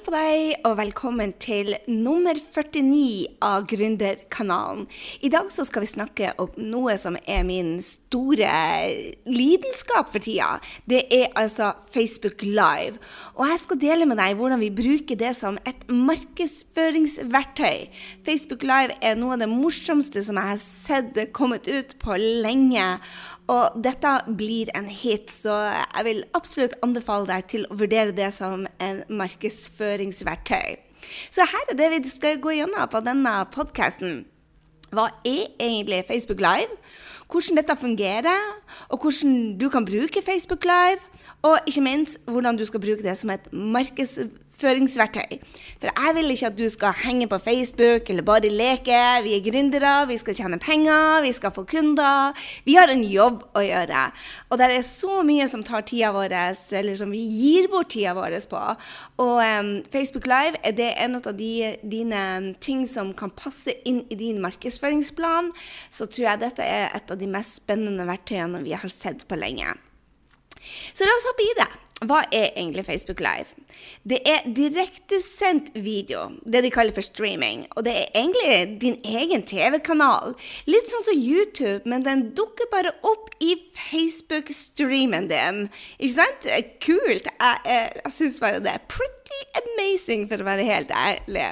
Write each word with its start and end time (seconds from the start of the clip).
på 0.00 0.12
deg, 0.14 0.54
og 0.64 0.78
velkommen 0.78 1.34
til 1.42 1.74
nummer 1.88 2.38
49 2.38 3.26
av 3.44 3.66
Gründerkanalen. 3.68 4.86
I 5.20 5.28
dag 5.32 5.50
så 5.52 5.64
skal 5.68 5.84
vi 5.84 5.90
snakke 5.90 6.30
om 6.40 6.48
noe 6.56 6.96
som 7.00 7.16
er 7.28 7.42
min 7.44 7.82
store 7.84 8.48
lidenskap 9.28 10.08
for 10.12 10.20
tida. 10.24 10.58
Det 10.88 11.02
er 11.12 11.28
altså 11.36 11.72
Facebook 11.92 12.42
Live. 12.46 12.96
Og 13.36 13.46
jeg 13.50 13.60
skal 13.64 13.82
dele 13.82 14.06
med 14.08 14.16
deg 14.22 14.38
hvordan 14.40 14.62
vi 14.62 14.70
bruker 14.72 15.16
det 15.20 15.34
som 15.36 15.58
et 15.68 15.84
markedsføringsverktøy. 15.90 17.90
Facebook 18.24 18.64
Live 18.64 18.96
er 19.04 19.20
noe 19.20 19.36
av 19.36 19.44
det 19.44 19.52
morsomste 19.52 20.24
som 20.24 20.40
jeg 20.40 20.54
har 20.54 20.64
sett 20.64 21.20
kommet 21.36 21.68
ut 21.68 21.92
på 22.00 22.16
lenge. 22.16 22.86
Og 23.50 23.80
dette 23.82 24.10
blir 24.38 24.68
en 24.78 24.86
hit, 24.86 25.32
så 25.34 25.56
jeg 25.74 26.04
vil 26.06 26.20
absolutt 26.38 26.76
anbefale 26.86 27.26
deg 27.26 27.48
til 27.50 27.64
å 27.66 27.78
vurdere 27.80 28.14
det 28.14 28.28
som 28.36 28.62
en 28.78 29.00
markedsføringsverktøy. 29.90 30.76
Så 31.30 31.40
her 31.42 31.70
er 31.70 31.76
det 31.76 32.02
vi 32.02 32.08
skal 32.08 32.40
gå 32.40 32.50
gjennom 32.50 32.88
på 32.90 33.00
denne 33.00 33.32
podkasten. 33.52 34.24
Hva 34.92 35.08
er 35.24 35.46
egentlig 35.60 36.04
Facebook 36.08 36.40
Live? 36.40 36.76
Hvordan 37.30 37.56
dette 37.56 37.76
fungerer, 37.76 38.40
og 38.88 38.98
hvordan 38.98 39.58
du 39.58 39.68
kan 39.68 39.84
bruke 39.84 40.22
Facebook 40.22 40.64
Live. 40.64 41.00
Og 41.42 41.58
ikke 41.66 41.80
minst 41.80 42.18
hvordan 42.26 42.56
du 42.56 42.64
skal 42.64 42.80
bruke 42.80 43.02
det 43.02 43.16
som 43.16 43.30
et 43.30 43.52
markedsverktøy 43.52 44.49
markedsføringsverktøy. 44.60 45.40
For 45.80 45.88
jeg 45.88 46.14
vil 46.14 46.30
ikke 46.30 46.48
at 46.50 46.58
du 46.58 46.68
skal 46.68 46.92
henge 47.04 47.26
på 47.28 47.38
Facebook 47.38 48.10
eller 48.10 48.22
bare 48.22 48.50
leke. 48.50 49.22
Vi 49.24 49.34
er 49.34 49.44
gründere, 49.44 50.06
vi 50.08 50.16
skal 50.18 50.34
tjene 50.34 50.58
penger, 50.58 51.22
vi 51.22 51.32
skal 51.32 51.52
få 51.52 51.64
kunder. 51.64 52.32
Vi 52.64 52.74
har 52.74 52.88
en 52.88 53.04
jobb 53.04 53.44
å 53.54 53.62
gjøre. 53.64 54.10
Og 54.50 54.58
det 54.58 54.70
er 54.70 54.82
så 54.82 55.22
mye 55.22 55.48
som 55.48 55.64
tar 55.64 55.82
tida 55.82 56.12
vår, 56.12 56.32
eller 56.72 56.96
som 56.96 57.10
vi 57.10 57.20
gir 57.20 57.68
bort 57.68 57.90
tida 57.90 58.14
vår 58.14 58.38
på. 58.50 58.62
Og 59.18 59.36
um, 59.40 59.82
Facebook 59.92 60.26
Live 60.26 60.60
er 60.62 60.72
det 60.72 60.94
en 60.98 61.16
av 61.16 61.32
de, 61.36 61.76
dine 61.82 62.54
ting 62.60 62.86
som 62.86 63.12
kan 63.14 63.30
passe 63.30 63.72
inn 63.84 64.04
i 64.10 64.16
din 64.16 64.40
markedsføringsplan. 64.42 65.52
Så 65.90 66.06
tror 66.06 66.32
jeg 66.32 66.44
dette 66.44 66.64
er 66.64 66.90
et 66.94 67.10
av 67.10 67.18
de 67.18 67.28
mest 67.30 67.62
spennende 67.62 68.06
verktøyene 68.08 68.62
vi 68.64 68.76
har 68.76 68.92
sett 68.92 69.26
på 69.28 69.38
lenge. 69.38 69.76
Så 70.92 71.06
la 71.06 71.14
oss 71.16 71.28
hoppe 71.30 71.46
i 71.46 71.54
det. 71.56 71.70
Hva 72.00 72.22
er 72.32 72.54
egentlig 72.56 72.86
Facebook 72.86 73.18
Live? 73.20 73.52
Det 74.08 74.22
er 74.24 74.46
direktesendt 74.56 75.66
video, 75.74 76.30
det 76.48 76.62
de 76.64 76.70
kaller 76.72 76.96
for 76.96 77.04
streaming. 77.04 77.66
Og 77.76 77.84
det 77.84 77.92
er 77.92 78.14
egentlig 78.16 78.78
din 78.80 78.96
egen 79.04 79.44
TV-kanal. 79.44 80.32
Litt 80.64 80.88
sånn 80.88 81.04
som 81.10 81.20
YouTube, 81.20 81.84
men 81.84 82.06
den 82.06 82.30
dukker 82.38 82.70
bare 82.72 82.94
opp 83.04 83.28
i 83.44 83.52
Facebook-streamen 83.76 85.28
din. 85.28 85.66
Ikke 85.98 86.14
sant? 86.16 86.48
Kult. 86.80 87.28
Jeg, 87.28 87.60
jeg, 87.68 87.92
jeg 88.00 88.16
syns 88.16 88.40
bare 88.40 88.64
det 88.64 88.78
er 88.78 88.88
pretty 88.88 89.42
amazing, 89.60 90.24
for 90.30 90.40
å 90.40 90.48
være 90.48 90.64
helt 90.72 90.96
ærlig. 90.96 91.50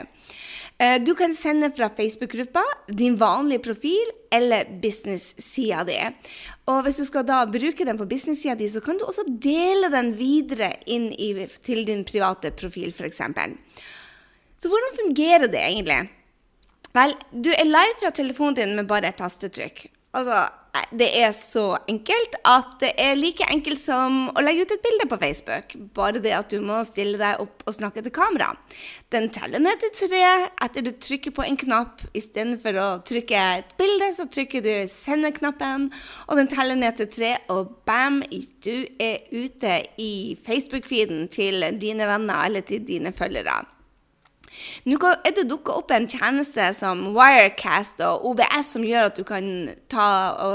Eh, 0.78 1.02
du 1.02 1.14
kan 1.14 1.34
sende 1.34 1.72
fra 1.74 1.88
Facebook-gruppa, 1.90 2.62
din 2.86 3.16
vanlige 3.16 3.58
profil 3.58 4.12
eller 4.30 4.64
business-sida 4.82 5.82
di. 5.84 5.96
Og 6.70 6.84
hvis 6.86 7.00
du 7.00 7.04
skal 7.08 7.26
da 7.26 7.40
bruke 7.50 7.86
den 7.86 7.98
på 7.98 8.06
business-sida 8.06 8.54
di, 8.54 8.68
så 8.70 8.82
kan 8.84 8.98
du 8.98 9.02
også 9.08 9.24
dele 9.26 9.90
den 9.90 10.12
videre 10.20 10.76
inn 10.86 11.10
i, 11.18 11.32
til 11.66 11.82
din 11.88 12.04
private 12.06 12.52
profil, 12.54 12.94
f.eks. 12.94 13.24
Så 14.58 14.70
hvordan 14.70 14.96
fungerer 15.00 15.50
det 15.50 15.64
egentlig? 15.64 15.98
Vel, 16.94 17.14
du 17.32 17.50
er 17.50 17.66
live 17.66 17.98
fra 17.98 18.14
telefonen 18.14 18.60
din 18.60 18.76
med 18.78 18.86
bare 18.86 19.10
et 19.10 19.18
tastetrykk. 19.18 19.88
Altså, 20.18 20.48
det 20.98 21.08
er 21.20 21.30
så 21.34 21.76
enkelt 21.90 22.34
at 22.46 22.74
det 22.82 22.90
er 23.00 23.16
like 23.18 23.46
enkelt 23.50 23.80
som 23.80 24.16
å 24.34 24.42
legge 24.42 24.64
ut 24.64 24.74
et 24.74 24.82
bilde 24.84 25.06
på 25.10 25.18
Facebook. 25.20 25.76
Bare 25.94 26.22
det 26.22 26.34
at 26.34 26.50
du 26.50 26.58
må 26.64 26.80
stille 26.86 27.20
deg 27.20 27.42
opp 27.42 27.62
og 27.66 27.76
snakke 27.76 28.02
til 28.04 28.14
kamera. 28.14 28.50
Den 29.14 29.28
teller 29.34 29.62
ned 29.62 29.80
til 29.82 29.94
tre 30.08 30.22
etter 30.64 30.84
du 30.86 30.90
trykker 30.92 31.34
på 31.36 31.46
en 31.46 31.58
knapp. 31.60 32.02
Istedenfor 32.18 32.80
å 32.82 32.88
trykke 33.06 33.46
et 33.60 33.72
bilde, 33.80 34.10
så 34.16 34.28
trykker 34.32 34.64
du 34.64 34.72
sende-knappen, 34.90 35.88
og 36.26 36.40
den 36.40 36.50
teller 36.52 36.78
ned 36.78 36.98
til 36.98 37.10
tre, 37.14 37.32
og 37.52 37.78
bam, 37.88 38.20
du 38.64 38.86
er 39.00 39.24
ute 39.32 39.80
i 40.02 40.12
Facebook-feeden 40.46 41.26
til 41.32 41.64
dine 41.80 42.10
venner 42.10 42.46
eller 42.48 42.66
til 42.66 42.82
dine 42.86 43.14
følgere. 43.14 43.60
Nå 44.88 44.98
er 45.12 45.34
det 45.36 45.46
dukka 45.50 45.76
opp 45.80 45.92
en 45.94 46.08
tjeneste 46.10 46.70
som 46.76 47.04
Wirecast 47.16 48.02
og 48.04 48.26
OBS 48.30 48.72
som 48.74 48.84
gjør 48.86 49.08
at 49.10 49.18
du 49.18 49.24
kan 49.26 49.70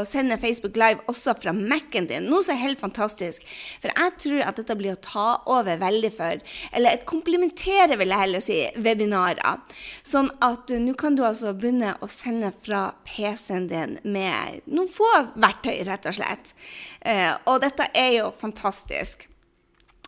sende 0.10 0.38
Facebook 0.42 0.78
Live 0.80 1.04
også 1.12 1.36
fra 1.40 1.54
Mac-en 1.56 2.08
din. 2.10 2.30
Noe 2.32 2.44
som 2.46 2.56
er 2.56 2.64
helt 2.64 2.82
fantastisk. 2.82 3.46
For 3.84 3.92
jeg 3.94 4.16
tror 4.26 4.46
at 4.48 4.60
dette 4.62 4.78
blir 4.80 4.96
å 4.96 5.02
ta 5.04 5.28
over 5.50 5.82
veldig 5.82 6.14
for, 6.16 6.44
eller 6.72 6.98
et 6.98 7.08
komplementere, 7.10 7.98
vil 8.00 8.14
jeg 8.14 8.24
heller 8.26 8.44
si, 8.44 8.60
webinarer. 8.84 9.62
Sånn 10.08 10.32
at 10.44 10.72
nå 10.84 10.96
kan 11.00 11.18
du 11.18 11.24
altså 11.26 11.54
begynne 11.58 11.96
å 12.04 12.10
sende 12.12 12.54
fra 12.64 12.86
PC-en 13.08 13.70
din 13.72 13.98
med 14.04 14.64
noen 14.70 14.92
få 14.92 15.10
verktøy, 15.34 15.76
rett 15.88 16.10
og 16.10 16.18
slett. 16.20 16.56
Eh, 17.02 17.32
og 17.50 17.62
dette 17.64 17.90
er 17.98 18.18
jo 18.20 18.32
fantastisk. 18.40 19.28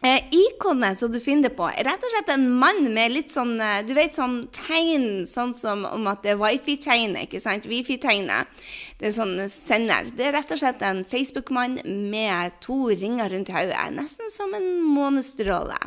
Eh, 0.03 0.23
ikonet 0.31 1.00
som 1.00 1.11
du 1.11 1.19
finner 1.23 1.50
det 1.50 1.56
på, 1.56 1.66
er 1.72 1.88
rett 1.88 2.03
og 2.03 2.11
slett 2.11 2.29
en 2.33 2.50
mann 2.59 2.89
med 2.94 3.13
litt 3.13 3.31
sånn 3.31 3.53
eh, 3.63 3.79
Du 3.88 3.94
vet 3.95 4.13
sånn 4.13 4.41
tegn 4.53 5.23
sånn 5.29 5.53
som 5.56 5.85
om 5.88 6.09
at 6.11 6.19
det 6.25 6.33
er 6.33 6.41
wifi-tegnet, 6.41 7.29
ikke 7.29 7.39
sant? 7.39 7.66
Wifi-tegnet. 7.69 8.51
Det 9.00 9.07
er 9.09 9.16
sånn 9.16 9.38
sender. 9.50 10.11
Det 10.11 10.28
er 10.28 10.35
rett 10.35 10.51
og 10.51 10.59
slett 10.59 10.84
en 10.84 11.05
Facebook-mann 11.07 11.79
med 12.11 12.59
to 12.66 12.89
ringer 12.91 13.31
rundt 13.31 13.53
hodet. 13.55 13.88
Nesten 13.95 14.29
som 14.34 14.53
en 14.57 14.69
månestråle. 14.84 15.79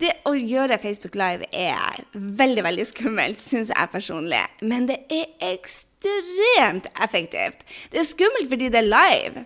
Det 0.00 0.12
å 0.28 0.32
gjøre 0.32 0.78
Facebook 0.80 1.16
Live 1.18 1.46
er 1.52 2.00
veldig, 2.14 2.64
veldig 2.64 2.86
skummelt, 2.88 3.40
syns 3.40 3.72
jeg 3.72 3.92
personlig. 3.92 4.40
Men 4.64 4.88
det 4.88 5.02
er 5.12 5.26
ekstremt 5.50 6.88
effektivt. 6.96 7.66
Det 7.92 8.00
er 8.00 8.08
skummelt 8.08 8.48
fordi 8.48 8.70
det 8.72 8.80
er 8.80 8.88
live. 8.88 9.44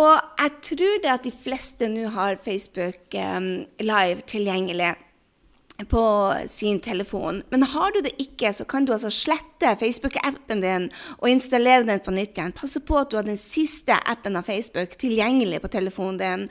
Og 0.00 0.14
jeg 0.40 0.54
tror 0.70 1.02
det 1.04 1.10
at 1.12 1.26
de 1.26 1.34
fleste 1.44 1.88
nå 1.90 2.08
har 2.16 2.40
Facebook 2.42 3.14
um, 3.14 3.50
Live 3.82 4.24
tilgjengelig 4.30 4.94
på 5.88 6.34
sin 6.46 6.80
telefon. 6.80 7.42
Men 7.50 7.62
har 7.62 7.92
du 7.92 8.00
det 8.00 8.14
ikke, 8.22 8.52
så 8.54 8.64
kan 8.64 8.84
du 8.84 8.92
altså 8.94 9.10
slette 9.10 9.72
Facebook-appen 9.80 10.60
din 10.62 10.86
og 11.18 11.26
installere 11.28 11.82
den 11.88 12.02
på 12.04 12.14
nytt 12.14 12.38
igjen. 12.38 12.54
Passe 12.54 12.78
på 12.78 13.00
at 13.00 13.10
du 13.10 13.16
har 13.18 13.26
den 13.26 13.40
siste 13.40 13.96
appen 14.06 14.38
av 14.38 14.46
Facebook 14.46 14.94
tilgjengelig 15.00 15.58
på 15.64 15.72
telefonen 15.74 16.20
din. 16.20 16.44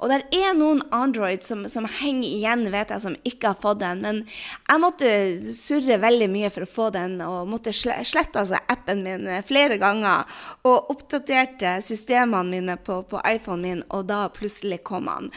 Og 0.00 0.08
det 0.08 0.22
er 0.38 0.56
noen 0.56 0.80
Android 0.88 1.44
som, 1.44 1.66
som, 1.68 1.84
henger 1.84 2.28
igjen, 2.30 2.64
vet 2.72 2.94
jeg, 2.94 3.04
som 3.04 3.18
ikke 3.28 3.52
har 3.52 3.60
fått 3.60 3.82
den. 3.82 4.00
Men 4.06 4.22
jeg 4.24 4.80
måtte 4.80 5.12
surre 5.52 6.00
veldig 6.00 6.30
mye 6.32 6.52
for 6.54 6.64
å 6.64 6.72
få 6.72 6.88
den, 6.96 7.18
og 7.20 7.52
måtte 7.52 7.76
slette 7.76 8.40
altså 8.40 8.62
appen 8.72 9.04
min 9.04 9.28
flere 9.44 9.76
ganger. 9.82 10.24
Og 10.64 10.90
oppdaterte 10.96 11.76
systemene 11.84 12.48
mine 12.48 12.78
på, 12.80 13.02
på 13.04 13.20
iPhonen 13.28 13.68
min, 13.68 13.84
og 13.92 14.08
da 14.08 14.24
plutselig 14.32 14.80
kom 14.88 15.12
han. 15.12 15.28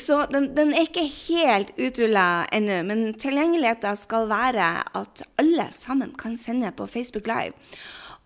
Så 0.00 0.22
den, 0.32 0.54
den 0.56 0.72
er 0.72 0.88
ikke 0.88 1.04
helt 1.04 1.76
utrulla 1.76 2.46
ennå 2.48 2.70
nå, 2.70 2.79
men 2.86 3.14
tilgjengeligheten 3.20 3.98
skal 3.98 4.28
være 4.30 4.68
at 4.98 5.24
alle 5.40 5.70
sammen 5.74 6.14
kan 6.18 6.36
sende 6.40 6.72
på 6.76 6.88
Facebook 6.90 7.28
Live. 7.30 7.56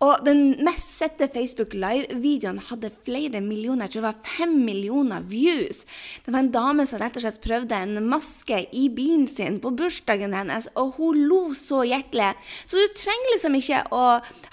Og 0.03 0.25
den 0.25 0.57
mest 0.65 0.89
sette 0.97 1.29
Facebook 1.31 1.71
Live-videoen 1.73 2.57
hadde 2.67 2.91
flere 3.07 3.39
millioner, 3.39 3.85
jeg 3.85 3.93
tror 3.93 4.01
det 4.01 4.09
var 4.09 4.33
fem 4.37 4.55
millioner 4.67 5.23
views. 5.29 5.85
Det 6.25 6.33
var 6.35 6.43
en 6.43 6.51
dame 6.51 6.85
som 6.87 6.99
rett 6.99 7.15
og 7.15 7.23
slett 7.23 7.39
prøvde 7.43 7.79
en 7.79 8.01
maske 8.11 8.59
i 8.75 8.89
bilen 8.91 9.23
sin 9.31 9.61
på 9.63 9.71
bursdagen 9.77 10.35
hennes, 10.35 10.67
og 10.75 10.97
hun 10.99 11.21
lo 11.29 11.39
så 11.55 11.85
hjertelig. 11.87 12.33
Så 12.67 12.81
du 12.81 12.97
trenger 12.99 13.31
liksom 13.33 13.55
ikke 13.61 13.85
å 13.95 14.03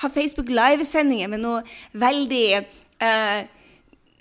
ha 0.05 0.13
Facebook 0.15 0.53
Live-sendinger 0.53 1.35
med 1.35 1.43
noe 1.43 1.65
veldig 1.99 2.47
uh, 3.03 3.43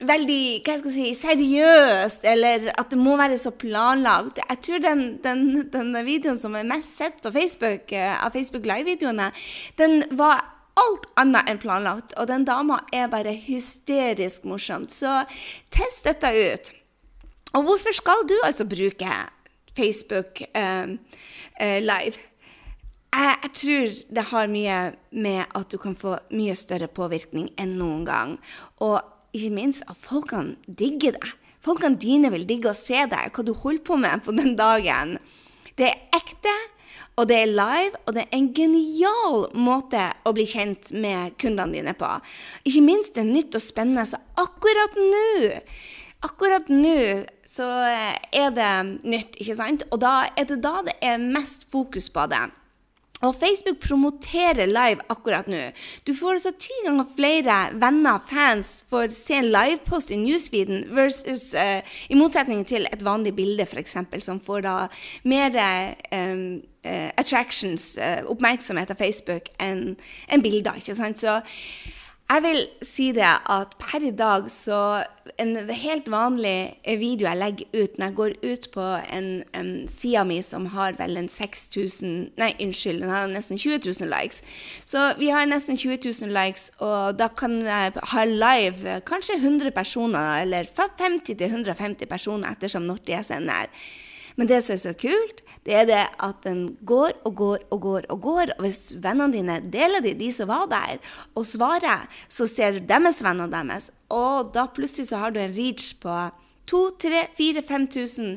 veldig 0.07 0.43
hva 0.65 0.77
skal 0.79 0.95
jeg 0.95 1.15
si, 1.15 1.25
seriøst, 1.25 2.25
eller 2.27 2.71
at 2.73 2.93
det 2.93 2.99
må 2.99 3.17
være 3.19 3.37
så 3.39 3.53
planlagt. 3.53 4.41
Jeg 4.41 4.61
tror 4.65 4.81
den, 4.83 5.03
den, 5.23 5.45
den 5.73 5.93
videoen 6.07 6.39
som 6.41 6.55
er 6.57 6.67
mest 6.67 6.97
sett 6.97 7.21
på 7.23 7.33
Facebook, 7.35 7.93
uh, 7.93 8.25
av 8.25 8.33
Facebook 8.35 8.65
Live-videoene, 8.69 9.29
den 9.81 10.03
var 10.17 10.43
alt 10.79 11.07
annet 11.19 11.49
enn 11.51 11.61
planlagt. 11.61 12.15
Og 12.19 12.29
den 12.31 12.45
dama 12.47 12.81
er 12.95 13.11
bare 13.11 13.35
hysterisk 13.35 14.47
morsomt. 14.49 14.93
Så 14.93 15.21
test 15.73 16.07
dette 16.07 16.31
ut. 16.31 16.73
Og 17.57 17.67
hvorfor 17.67 17.95
skal 17.95 18.25
du 18.29 18.37
altså 18.45 18.65
bruke 18.65 19.15
Facebook 19.77 20.43
uh, 20.55 20.97
uh, 21.61 21.79
Live? 21.83 22.27
Jeg, 23.11 23.35
jeg, 23.43 23.51
tror 23.59 23.95
det 24.15 24.23
har 24.29 24.47
mye 24.47 24.75
med 25.11 25.41
at 25.43 25.71
du 25.71 25.75
kan 25.83 25.97
få 25.99 26.15
mye 26.31 26.55
større 26.55 26.87
påvirkning 26.87 27.49
enn 27.59 27.75
noen 27.75 28.05
gang. 28.07 28.37
Og 28.79 29.01
ikke 29.35 29.53
minst 29.55 29.85
at 29.89 29.99
folkene 29.99 30.57
digger 30.67 31.15
deg. 31.17 31.37
Folkene 31.61 31.99
dine 32.01 32.31
vil 32.33 32.47
digge 32.49 32.71
å 32.71 32.77
se 32.77 33.05
deg, 33.09 33.31
hva 33.31 33.45
du 33.45 33.53
holder 33.53 33.83
på 33.85 33.97
med 34.01 34.23
på 34.25 34.33
den 34.35 34.55
dagen. 34.59 35.17
Det 35.77 35.87
er 35.91 35.99
ekte, 36.17 36.53
og 37.19 37.27
det 37.29 37.37
er 37.37 37.51
live, 37.53 37.99
og 38.07 38.15
det 38.15 38.23
er 38.23 38.37
en 38.37 38.49
genial 38.55 39.45
måte 39.53 40.07
å 40.25 40.33
bli 40.35 40.47
kjent 40.49 40.91
med 40.95 41.35
kundene 41.41 41.77
dine 41.77 41.93
på. 41.97 42.09
Ikke 42.65 42.83
minst 42.85 43.15
det 43.15 43.25
er 43.25 43.29
nytt 43.29 43.57
og 43.57 43.63
spennende, 43.63 44.07
så 44.09 44.21
akkurat 44.41 44.97
nå 44.97 45.51
Akkurat 46.21 46.67
nå 46.69 47.23
så 47.49 47.65
er 47.81 48.51
det 48.53 48.73
nytt, 49.09 49.39
ikke 49.41 49.55
sant? 49.57 49.81
Og 49.89 49.97
da 50.03 50.27
er 50.37 50.45
det 50.45 50.59
da 50.61 50.83
det 50.85 50.93
er 51.01 51.17
mest 51.17 51.65
fokus 51.71 52.11
på 52.13 52.27
det. 52.29 52.43
Og 53.21 53.35
Facebook 53.37 53.79
promoterer 53.83 54.65
live 54.65 55.03
akkurat 55.09 55.47
nå. 55.51 55.61
Du 56.07 56.13
får 56.17 56.39
altså 56.39 56.51
ti 56.57 56.73
ganger 56.85 57.05
flere 57.15 57.57
venner, 57.77 58.19
fans, 58.29 58.73
for 58.89 59.05
å 59.05 59.17
se 59.17 59.37
en 59.37 59.51
livepost 59.53 60.11
i 60.13 60.17
newsfeeden 60.17 60.87
versus 60.95 61.51
uh, 61.53 61.85
i 62.09 62.17
motsetning 62.17 62.65
til 62.67 62.89
et 62.89 63.05
vanlig 63.05 63.35
bilde, 63.37 63.67
f.eks., 63.69 63.97
som 64.25 64.41
får 64.41 64.65
da 64.65 64.75
mer 65.23 65.57
um, 66.11 66.61
uh, 66.85 67.09
attractions, 67.21 67.93
uh, 68.01 68.25
oppmerksomhet 68.31 68.93
av 68.93 69.01
Facebook, 69.01 69.53
enn 69.61 69.95
en 70.27 70.45
bilder. 70.45 70.81
ikke 70.81 70.97
sant? 70.97 71.21
Så 71.21 71.39
jeg 72.31 72.43
vil 72.45 72.61
si 72.85 73.09
det 73.15 73.27
at 73.51 73.73
per 73.79 74.03
i 74.07 74.11
dag 74.15 74.47
så 74.51 75.03
En 75.39 75.55
helt 75.69 76.07
vanlig 76.11 76.75
video 76.85 77.27
jeg 77.27 77.37
legger 77.37 77.65
ut 77.73 77.97
når 77.97 78.05
jeg 78.05 78.15
går 78.15 78.33
ut 78.43 78.67
på 78.73 78.85
en, 79.15 79.27
en 79.53 79.69
sida 79.87 80.23
mi 80.27 80.39
som 80.41 80.65
har 80.73 80.97
vel 80.99 81.17
en 81.17 81.29
6000 81.29 82.31
Nei, 82.39 82.51
unnskyld, 82.63 83.01
den 83.03 83.13
har 83.13 83.27
nesten 83.29 83.57
20 83.57 83.79
000 83.85 84.09
likes. 84.11 84.41
Så 84.85 85.13
vi 85.19 85.29
har 85.29 85.45
nesten 85.45 85.77
20 85.77 85.99
000 86.05 86.33
likes, 86.35 86.71
og 86.79 87.19
da 87.19 87.27
kan 87.27 87.59
jeg 87.65 87.93
ha 88.13 88.25
live 88.25 88.99
kanskje 89.07 89.37
100 89.39 89.71
personer, 89.71 90.41
eller 90.41 90.65
50-150 90.65 92.05
personer 92.09 92.51
ettersom 92.51 92.87
når 92.89 93.03
jeg 93.07 93.25
sender. 93.25 93.69
Men 94.41 94.49
det 94.49 94.63
som 94.65 94.73
er 94.73 94.79
så 94.81 94.91
kult, 94.97 95.43
det 95.69 95.73
er 95.77 95.83
det 95.85 96.01
at 96.25 96.37
den 96.41 96.61
går 96.89 97.11
og 97.29 97.35
går 97.37 97.65
og 97.69 97.81
går 97.83 98.05
og 98.09 98.21
går. 98.23 98.51
Og 98.55 98.63
hvis 98.65 98.95
vennene 98.97 99.35
dine 99.35 99.57
deler 99.69 100.01
de, 100.01 100.15
de 100.17 100.31
som 100.33 100.49
var 100.49 100.63
der, 100.71 100.97
og 101.37 101.45
svarer, 101.45 102.07
så 102.25 102.47
ser 102.49 102.79
deres 102.89 103.21
venner 103.21 103.51
deres. 103.51 103.91
Og 104.09 104.49
da 104.55 104.63
plutselig 104.65 105.11
så 105.11 105.19
har 105.21 105.35
du 105.35 105.37
en 105.43 105.53
reach 105.53 105.91
på 106.01 106.15
2000-5000 106.71 108.31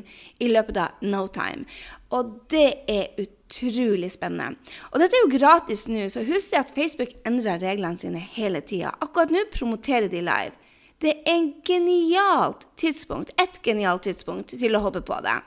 i 0.45 0.51
løpet 0.51 0.77
av 0.83 1.01
no 1.01 1.23
time. 1.25 1.65
Og 2.13 2.37
det 2.53 2.67
er 2.85 3.17
utrolig 3.25 4.11
spennende. 4.13 4.61
Og 4.93 5.01
dette 5.01 5.17
er 5.17 5.25
jo 5.25 5.33
gratis 5.39 5.87
nå, 5.89 6.05
så 6.13 6.21
husk 6.29 6.53
at 6.61 6.75
Facebook 6.77 7.17
endrer 7.25 7.65
reglene 7.65 7.97
sine 7.97 8.21
hele 8.37 8.61
tida. 8.61 8.93
Akkurat 9.01 9.33
nå 9.33 9.47
promoterer 9.57 10.05
de 10.13 10.21
live. 10.21 10.53
Det 11.01 11.17
er 11.17 11.33
en 11.33 11.51
genialt 11.65 12.69
tidspunkt, 12.77 13.33
et 13.41 13.57
genialt 13.65 14.05
tidspunkt 14.05 14.53
til 14.53 14.77
å 14.77 14.85
hoppe 14.85 15.01
på 15.01 15.17
det. 15.25 15.39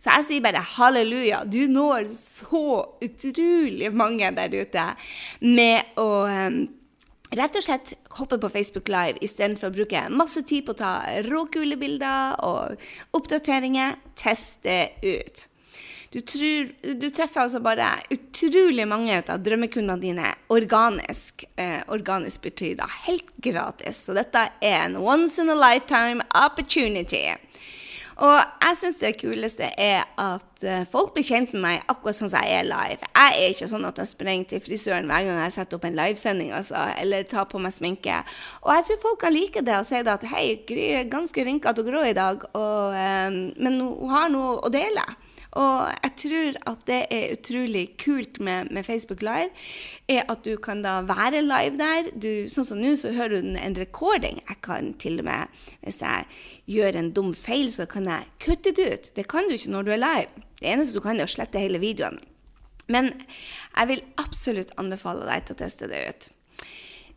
Så 0.00 0.08
jeg 0.14 0.26
sier 0.26 0.44
bare 0.44 0.64
halleluja. 0.78 1.42
Du 1.44 1.60
når 1.68 2.08
så 2.16 2.64
utrolig 3.04 3.90
mange 3.92 4.30
der 4.36 4.54
ute 4.62 4.90
med 5.44 5.96
å 6.00 6.10
um, 6.26 6.60
Rett 7.30 7.54
og 7.54 7.62
slett 7.62 7.92
hoppe 8.18 8.40
på 8.42 8.48
Facebook 8.50 8.88
Live 8.90 9.20
istedenfor 9.22 9.68
å 9.68 9.74
bruke 9.76 10.00
masse 10.10 10.40
tid 10.42 10.64
på 10.66 10.74
å 10.74 10.78
ta 10.80 10.94
råkule 11.28 11.76
bilder 11.78 12.40
og 12.42 12.80
oppdateringer. 13.14 14.00
Test 14.18 14.64
det 14.66 14.96
ut. 15.04 15.44
Du, 16.10 16.18
tror, 16.26 16.72
du, 16.82 17.06
treffer 17.06 17.44
altså 17.44 17.60
bare 17.62 17.86
utrolig 18.10 18.82
mange 18.90 19.20
av 19.20 19.44
drømmekundene 19.46 20.02
dine 20.02 20.32
organisk. 20.50 21.44
Eh, 21.54 21.78
organisk 21.94 22.48
betyr 22.48 22.80
da 22.80 22.88
helt 23.06 23.30
gratis. 23.38 24.02
Så 24.08 24.16
dette 24.18 24.48
er 24.58 24.80
en 24.88 24.98
once 24.98 25.38
in 25.38 25.54
a 25.54 25.58
lifetime 25.60 26.26
opportunity. 26.34 27.28
Og 28.20 28.36
jeg 28.36 28.76
syns 28.76 28.98
det 29.00 29.14
kuleste 29.16 29.70
er 29.80 30.02
at 30.20 30.64
uh, 30.64 30.82
folk 30.92 31.14
blir 31.14 31.24
kjent 31.24 31.54
med 31.54 31.62
meg 31.64 31.86
akkurat 31.88 32.18
sånn 32.18 32.32
som 32.32 32.44
jeg 32.44 32.58
er 32.60 32.68
live. 32.68 33.08
Jeg 33.16 33.38
er 33.38 33.54
ikke 33.54 33.68
sånn 33.70 33.86
at 33.88 34.00
jeg 34.02 34.10
sprenger 34.10 34.50
til 34.50 34.62
frisøren 34.66 35.08
hver 35.08 35.24
gang 35.24 35.40
jeg 35.46 35.54
setter 35.56 35.78
opp 35.78 35.86
en 35.88 35.96
livesending, 35.96 36.52
altså, 36.56 36.82
eller 37.00 37.24
tar 37.30 37.48
på 37.48 37.62
meg 37.62 37.72
sminke. 37.72 38.20
Og 38.60 38.74
jeg 38.76 38.86
tror 38.90 39.00
folk 39.06 39.22
kan 39.24 39.32
like 39.32 39.64
det 39.64 39.78
og 39.78 39.88
si 39.88 40.02
at 40.04 40.28
hei, 40.34 40.44
Gry 40.68 40.86
er 40.98 41.08
ganske 41.08 41.46
rynkete 41.46 41.80
og 41.80 41.88
grå 41.88 42.04
i 42.10 42.16
dag, 42.16 42.44
og, 42.52 42.92
um, 42.92 43.40
men 43.56 43.80
hun 43.80 44.12
har 44.12 44.28
noe 44.32 44.58
å 44.60 44.72
dele. 44.72 45.06
Og 45.58 45.90
jeg 46.04 46.12
tror 46.22 46.58
at 46.70 46.82
det 46.86 46.98
er 47.10 47.32
utrolig 47.34 47.84
kult 47.98 48.38
med, 48.40 48.70
med, 48.70 48.84
Facebook 48.86 49.22
Live, 49.22 49.50
er 50.08 50.22
at 50.30 50.44
du 50.46 50.54
kan 50.62 50.82
da 50.84 51.00
være 51.06 51.42
live 51.42 51.78
der. 51.80 52.10
Du, 52.14 52.46
sånn 52.50 52.68
som 52.68 52.78
nå, 52.78 52.94
så 52.98 53.10
hører 53.16 53.40
du 53.40 53.56
en 53.58 53.78
recording. 53.78 54.38
Jeg 54.46 54.60
kan 54.62 54.92
til 55.02 55.18
og 55.22 55.26
med, 55.26 55.62
hvis 55.82 56.02
jeg 56.04 56.28
gjør 56.70 57.00
en 57.00 57.12
dum 57.16 57.32
feil, 57.34 57.72
så 57.74 57.88
kan 57.90 58.06
jeg 58.06 58.30
kutte 58.44 58.74
det 58.76 58.90
ut. 58.90 59.10
Det 59.16 59.26
kan 59.30 59.48
du 59.48 59.56
ikke 59.56 59.74
når 59.74 59.88
du 59.88 59.94
er 59.96 60.04
live. 60.04 60.44
Det 60.60 60.70
eneste 60.70 60.98
du 60.98 61.04
kan, 61.04 61.18
er 61.18 61.26
å 61.26 61.34
slette 61.34 61.62
hele 61.62 61.82
videoen. 61.82 62.20
Men 62.90 63.12
jeg 63.76 63.90
vil 63.90 64.04
absolutt 64.22 64.74
anbefale 64.78 65.26
deg 65.26 65.46
til 65.46 65.56
å 65.56 65.62
teste 65.62 65.90
det 65.90 66.04
ut. 66.10 66.30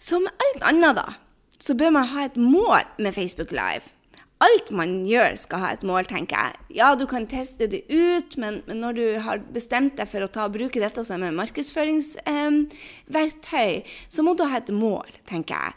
Som 0.01 0.25
alt 0.29 0.65
annet, 0.65 0.97
da, 0.97 1.13
så 1.61 1.77
bør 1.77 1.93
man 1.95 2.09
ha 2.11 2.25
et 2.27 2.37
mål 2.37 2.81
med 3.01 3.13
Facebook 3.15 3.53
Live 3.55 3.93
alt 4.43 4.71
man 4.75 5.05
gjør, 5.07 5.37
skal 5.39 5.59
ha 5.63 5.69
et 5.73 5.83
mål, 5.87 6.03
tenker 6.09 6.37
jeg. 6.37 6.51
Ja, 6.79 6.87
du 6.99 7.05
kan 7.09 7.27
teste 7.31 7.67
det 7.71 7.81
ut, 7.89 8.37
men, 8.41 8.53
men 8.67 8.77
når 8.83 8.91
du 8.97 9.05
har 9.25 9.37
bestemt 9.55 9.97
deg 9.99 10.07
for 10.11 10.21
å 10.25 10.31
ta, 10.31 10.43
bruke 10.51 10.83
dette 10.83 11.01
som 11.07 11.19
en 11.23 11.39
markedsføringsverktøy, 11.39 13.73
eh, 13.75 13.83
så 14.09 14.19
må 14.25 14.31
du 14.37 14.43
ha 14.49 14.57
et 14.59 14.71
mål, 14.73 15.09
tenker 15.29 15.55
jeg. 15.57 15.71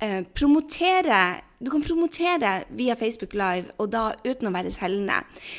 Eh, 0.00 0.22
promotere 0.36 1.20
du 1.60 1.68
kan 1.68 1.82
promotere 1.84 2.62
via 2.72 2.94
Facebook 2.96 3.34
Live, 3.36 3.68
og 3.76 3.90
da 3.92 4.14
uten 4.24 4.48
å 4.48 4.52
være 4.54 4.70
selgende. 4.72 5.18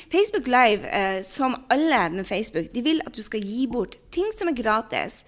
Facebook 0.09 0.47
Live, 0.49 0.87
eh, 0.89 1.21
som 1.21 1.53
alle 1.69 1.99
med 2.09 2.25
Facebook, 2.25 2.71
de 2.73 2.81
vil 2.81 3.03
at 3.05 3.13
du 3.13 3.21
skal 3.21 3.45
gi 3.45 3.67
bort 3.69 3.99
ting 4.11 4.25
som 4.33 4.49
er 4.49 4.57
gratis. 4.57 5.21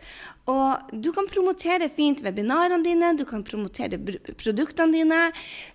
Og 0.52 0.92
du 0.92 1.14
kan 1.16 1.28
promotere 1.32 1.88
fint 1.88 2.20
webinarene 2.26 2.84
dine, 2.84 3.14
du 3.16 3.24
kan 3.28 3.46
promotere 3.48 4.00
produktene 4.36 4.92
dine, 4.92 5.20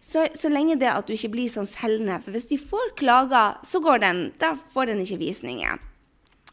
så, 0.05 0.27
så 0.37 0.51
lenge 0.53 0.77
det 0.81 0.91
at 0.93 1.09
du 1.09 1.15
ikke 1.15 1.33
blir 1.33 1.53
sånn 1.53 1.69
selgende. 1.69 2.21
For 2.25 2.37
hvis 2.37 2.51
de 2.51 2.61
får 2.61 2.93
klager, 3.01 3.57
så 3.65 3.81
går 3.81 4.05
den, 4.05 4.27
da 4.43 4.53
får 4.75 4.93
den 4.93 5.01
ikke 5.07 5.23
visninger. 5.25 5.88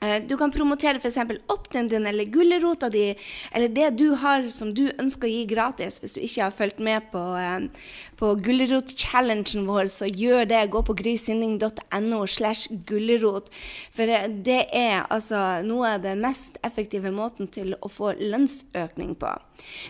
Eh, 0.03 0.22
du 0.27 0.36
kan 0.38 0.51
promotere 0.51 1.00
f.eks. 1.00 1.17
oppten 1.48 1.88
din 1.88 2.08
eller 2.08 2.25
gulrota 2.25 2.89
di, 2.89 3.15
eller 3.51 3.72
det 3.72 3.89
du 4.00 4.10
har 4.19 4.48
som 4.51 4.74
du 4.75 4.89
ønsker 5.00 5.27
å 5.27 5.31
gi 5.31 5.46
gratis. 5.48 6.01
Hvis 6.03 6.17
du 6.17 6.19
ikke 6.19 6.43
har 6.43 6.55
fulgt 6.55 6.81
med 6.84 7.08
på, 7.13 7.24
eh, 7.39 7.88
på 8.19 8.34
gulrot-challengen 8.43 9.65
vår, 9.69 9.88
så 9.93 10.10
gjør 10.12 10.50
det. 10.51 10.62
Gå 10.75 10.84
på 10.84 10.98
grysynding.no 11.00 12.22
slash 12.27 12.67
gulrot. 12.88 13.50
For 13.96 14.12
eh, 14.12 14.27
det 14.27 14.65
er 14.75 15.05
altså 15.10 15.63
noe 15.65 15.96
av 15.96 16.05
den 16.05 16.24
mest 16.25 16.60
effektive 16.67 17.13
måten 17.15 17.48
til 17.48 17.77
å 17.79 17.91
få 17.91 18.13
lønnsøkning 18.19 19.15
på. 19.19 19.36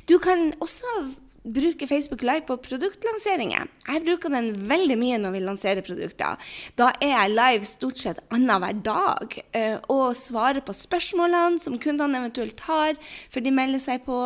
Du 0.05 0.19
kan 0.21 0.51
også 0.61 1.15
bruker 1.45 1.87
Facebook 1.87 2.23
Live 2.25 2.45
på 2.47 2.57
produktlanseringer. 2.57 3.67
Jeg 3.85 4.01
bruker 4.05 4.33
den 4.33 4.49
veldig 4.69 4.97
mye 4.97 5.19
når 5.21 5.35
vi 5.35 5.41
lanserer 5.43 5.85
produkter. 5.85 6.39
Da 6.79 6.89
er 7.03 7.11
jeg 7.13 7.33
live 7.35 7.67
stort 7.69 8.01
sett 8.01 8.21
annenhver 8.33 8.79
dag 8.85 9.35
uh, 9.55 9.77
og 9.93 10.15
svarer 10.17 10.63
på 10.65 10.73
spørsmålene 10.75 11.61
som 11.61 11.77
kundene 11.81 12.19
eventuelt 12.21 12.63
har 12.65 12.97
før 13.33 13.45
de 13.45 13.53
melder 13.53 13.83
seg 13.83 14.01
på. 14.07 14.19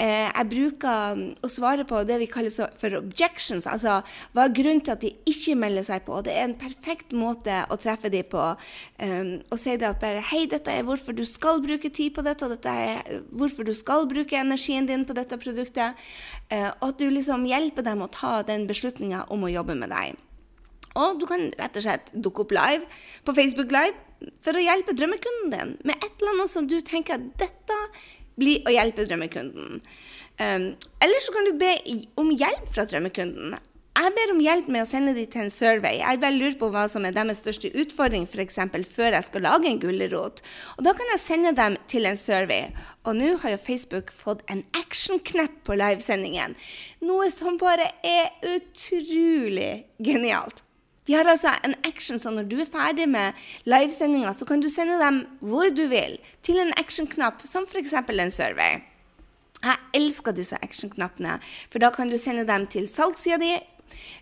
Uh, 0.00 0.28
jeg 0.30 0.48
bruker 0.54 1.18
um, 1.18 1.24
å 1.44 1.52
svare 1.52 1.84
på 1.88 2.00
det 2.08 2.18
vi 2.22 2.30
kaller 2.32 2.72
for 2.80 2.98
objections, 2.98 3.68
altså 3.68 4.00
hva 4.32 4.46
er 4.46 4.56
grunnen 4.56 4.82
til 4.84 4.94
at 4.94 5.04
de 5.04 5.12
ikke 5.28 5.58
melder 5.58 5.84
seg 5.86 6.06
på. 6.08 6.22
Det 6.24 6.32
er 6.32 6.48
en 6.48 6.56
perfekt 6.58 7.12
måte 7.16 7.60
å 7.68 7.78
treffe 7.80 8.12
dem 8.12 8.24
på. 8.30 8.46
Um, 9.02 9.34
og 9.52 9.60
si 9.60 9.76
det 9.76 9.90
at 9.90 10.00
bare 10.00 10.24
hei, 10.32 10.46
dette 10.50 10.72
er 10.72 10.86
hvorfor 10.86 11.16
du 11.16 11.24
skal 11.28 11.60
bruke 11.64 11.92
tid 11.92 12.16
på 12.16 12.24
dette, 12.24 12.46
og 12.46 12.56
dette 12.56 12.72
er 12.72 13.20
hvorfor 13.34 13.68
du 13.68 13.74
skal 13.76 14.08
bruke 14.08 14.38
energien 14.38 14.88
din 14.88 15.04
på 15.04 15.16
dette 15.16 15.36
produktet. 15.40 16.00
Eh, 16.54 16.70
og 16.78 16.92
at 16.92 17.00
du 17.00 17.08
liksom 17.10 17.46
hjelper 17.48 17.86
dem 17.86 18.04
å 18.04 18.10
ta 18.12 18.38
den 18.46 18.68
beslutninga 18.70 19.24
om 19.34 19.46
å 19.46 19.52
jobbe 19.52 19.76
med 19.78 19.90
deg. 19.94 20.18
Og 20.94 21.18
du 21.18 21.26
kan 21.26 21.48
rett 21.58 21.78
og 21.78 21.86
slett 21.86 22.12
dukke 22.14 22.44
opp 22.44 22.54
live 22.54 22.86
på 23.26 23.34
Facebook 23.34 23.72
Live 23.74 24.30
for 24.44 24.54
å 24.54 24.62
hjelpe 24.62 24.94
drømmekunden 24.94 25.50
din 25.50 25.72
med 25.82 25.98
et 25.98 26.12
eller 26.20 26.36
annet 26.36 26.52
som 26.52 26.68
du 26.70 26.76
tenker 26.86 27.18
at 27.18 27.24
dette 27.40 27.78
blir 28.38 28.62
å 28.66 28.74
hjelpe 28.74 29.06
drømmekunden. 29.08 29.80
Um, 30.38 30.66
eller 31.02 31.22
så 31.22 31.34
kan 31.34 31.46
du 31.46 31.58
be 31.58 31.72
om 32.18 32.30
hjelp 32.34 32.70
fra 32.74 32.86
drømmekunden. 32.90 33.56
Jeg 33.94 34.10
ber 34.10 34.32
om 34.32 34.40
hjelp 34.42 34.66
med 34.74 34.82
å 34.82 34.88
sende 34.90 35.12
dem 35.14 35.28
til 35.30 35.44
en 35.44 35.52
survey. 35.54 36.00
Jeg 36.00 36.18
bare 36.18 36.34
lurer 36.34 36.56
på 36.58 36.66
hva 36.74 36.82
som 36.90 37.04
er 37.06 37.14
deres 37.14 37.38
største 37.44 37.70
utfordring 37.78 38.24
f.eks. 38.26 38.58
før 38.90 39.14
jeg 39.14 39.26
skal 39.28 39.44
lage 39.46 39.68
en 39.70 39.78
gulrot. 39.78 40.42
Og 40.74 40.82
da 40.82 40.94
kan 40.98 41.12
jeg 41.12 41.22
sende 41.22 41.52
dem 41.54 41.76
til 41.86 42.08
en 42.10 42.18
survey. 42.18 42.72
Og 43.06 43.14
nå 43.20 43.36
har 43.44 43.54
jo 43.54 43.60
Facebook 43.62 44.10
fått 44.10 44.42
en 44.50 44.64
action-knepp 44.74 45.60
på 45.68 45.76
livesendingen. 45.78 46.56
Noe 47.06 47.28
som 47.30 47.54
bare 47.60 47.86
er 48.02 48.34
utrolig 48.56 49.84
genialt. 50.02 50.64
De 51.06 51.14
har 51.14 51.28
altså 51.30 51.52
en 51.62 51.76
action, 51.86 52.18
så 52.18 52.32
når 52.34 52.48
du 52.50 52.56
er 52.64 52.70
ferdig 52.72 53.06
med 53.12 53.38
livesendinga, 53.68 54.32
så 54.34 54.48
kan 54.48 54.64
du 54.64 54.66
sende 54.72 54.96
dem 54.98 55.22
hvor 55.44 55.70
du 55.70 55.84
vil, 55.92 56.16
til 56.42 56.58
en 56.58 56.74
action-knapp, 56.80 57.44
som 57.46 57.68
f.eks. 57.68 57.94
en 57.94 58.34
survey. 58.34 58.82
Jeg 59.64 59.80
elsker 59.96 60.34
disse 60.36 60.58
action-knappene, 60.64 61.38
for 61.70 61.80
da 61.80 61.92
kan 61.94 62.10
du 62.10 62.18
sende 62.20 62.42
dem 62.48 62.66
til 62.66 62.88
salgssida 62.90 63.38
di. 63.40 63.52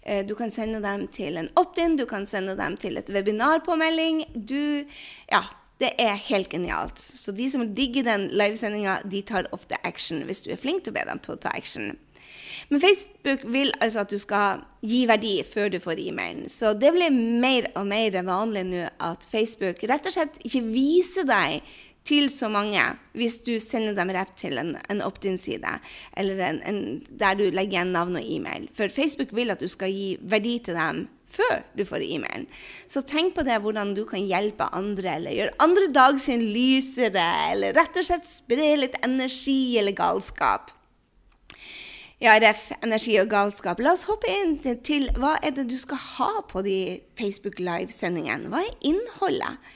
Eh, 0.02 0.22
du 0.26 0.34
kan 0.38 0.50
sende 0.50 0.82
dem 0.84 1.08
til 1.14 1.38
en 1.40 1.50
opt-in, 1.56 1.96
du 1.96 2.06
kan 2.06 2.26
sende 2.26 2.56
dem 2.58 2.76
til 2.76 2.96
et 3.00 3.10
webinarpåmelding. 3.10 4.24
Du 4.34 4.84
Ja, 5.32 5.42
det 5.82 5.92
er 5.98 6.14
helt 6.14 6.48
genialt. 6.48 6.98
Så 6.98 7.32
de 7.32 7.48
som 7.50 7.74
digger 7.74 8.06
den 8.06 8.28
livesendinga, 8.30 9.00
de 9.10 9.22
tar 9.22 9.48
ofte 9.52 9.78
action 9.84 10.22
hvis 10.28 10.44
du 10.44 10.52
er 10.52 10.60
flink 10.60 10.84
til 10.84 10.94
å 10.94 10.98
be 11.00 11.06
dem 11.08 11.22
til 11.22 11.34
å 11.34 11.42
ta 11.42 11.54
action. 11.54 11.96
Men 12.68 12.80
Facebook 12.80 13.42
vil 13.52 13.72
altså 13.80 14.04
at 14.04 14.12
du 14.12 14.18
skal 14.20 14.62
gi 14.86 15.02
verdi 15.10 15.34
før 15.46 15.72
du 15.72 15.78
får 15.82 16.00
e-mailen. 16.00 16.48
Så 16.48 16.72
det 16.78 16.92
blir 16.94 17.12
mer 17.12 17.68
og 17.76 17.86
mer 17.90 18.16
vanlig 18.26 18.64
nå 18.68 18.84
at 19.02 19.26
Facebook 19.30 19.82
rett 19.90 20.06
og 20.08 20.14
slett 20.14 20.38
ikke 20.46 20.62
viser 20.70 21.26
deg 21.28 21.60
til 22.08 22.28
så 22.32 22.50
mange 22.52 22.82
hvis 23.16 23.38
du 23.46 23.54
sender 23.62 23.96
dem 23.96 24.10
rett 24.14 24.34
til 24.38 24.58
en, 24.60 24.74
en 24.90 25.02
opt-in-side, 25.04 25.78
eller 26.18 26.44
en, 26.48 26.60
en, 26.66 26.82
der 27.08 27.38
du 27.38 27.46
legger 27.48 27.78
igjen 27.78 27.94
navn 27.94 28.18
og 28.18 28.26
e-mail. 28.26 28.68
For 28.76 28.92
Facebook 28.92 29.34
vil 29.36 29.54
at 29.54 29.62
du 29.62 29.68
skal 29.70 29.92
gi 29.92 30.14
verdi 30.20 30.58
til 30.66 30.78
dem 30.78 31.06
før 31.32 31.62
du 31.78 31.84
får 31.88 32.04
e-mailen. 32.04 32.44
Så 32.90 33.00
tenk 33.08 33.36
på 33.36 33.44
det, 33.46 33.56
hvordan 33.64 33.94
du 33.96 34.04
kan 34.08 34.24
hjelpe 34.28 34.68
andre, 34.76 35.16
eller 35.16 35.36
gjøre 35.36 35.56
andre 35.64 35.88
dag 35.94 36.20
sin 36.20 36.44
lysere, 36.52 37.24
eller 37.52 37.76
rett 37.78 37.96
og 37.96 38.08
slett 38.08 38.28
spre 38.28 38.74
litt 38.80 38.98
energi 39.04 39.78
eller 39.80 39.96
galskap. 39.96 40.74
Ja, 42.22 42.36
ref. 42.38 42.68
Energi 42.84 43.16
og 43.18 43.32
galskap. 43.32 43.80
La 43.82 43.96
oss 43.96 44.04
hoppe 44.06 44.30
inn 44.30 44.58
til 44.86 45.08
hva 45.18 45.34
er 45.42 45.56
det 45.56 45.64
du 45.72 45.78
skal 45.80 45.98
ha 45.98 46.30
på 46.46 46.62
de 46.62 46.76
Facebook 47.18 47.58
Live-sendingene. 47.58 48.52
Hva 48.52 48.60
er 48.62 48.76
innholdet? 48.92 49.72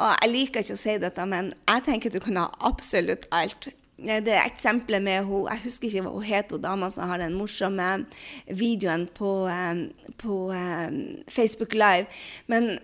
Og 0.00 0.16
jeg 0.22 0.32
liker 0.32 0.64
ikke 0.64 0.78
å 0.78 0.82
si 0.82 0.96
dette, 1.00 1.28
men 1.28 1.52
jeg 1.68 1.86
tenker 1.88 2.12
du 2.12 2.20
kan 2.22 2.40
ha 2.40 2.48
absolutt 2.64 3.26
alt. 3.34 3.70
Det 4.02 4.34
eksempelet 4.34 5.02
med 5.02 5.24
hun, 5.28 5.46
Jeg 5.46 5.60
husker 5.62 5.86
ikke 5.86 6.02
hva 6.02 6.12
hun 6.16 6.24
het, 6.26 6.50
hun 6.50 6.62
dama 6.62 6.88
som 6.90 7.06
har 7.06 7.20
den 7.22 7.36
morsomme 7.38 8.06
videoen 8.48 9.04
på, 9.14 9.46
um, 9.46 9.84
på 10.18 10.38
um, 10.50 10.96
Facebook 11.28 11.74
Live. 11.74 12.06
Men 12.46 12.78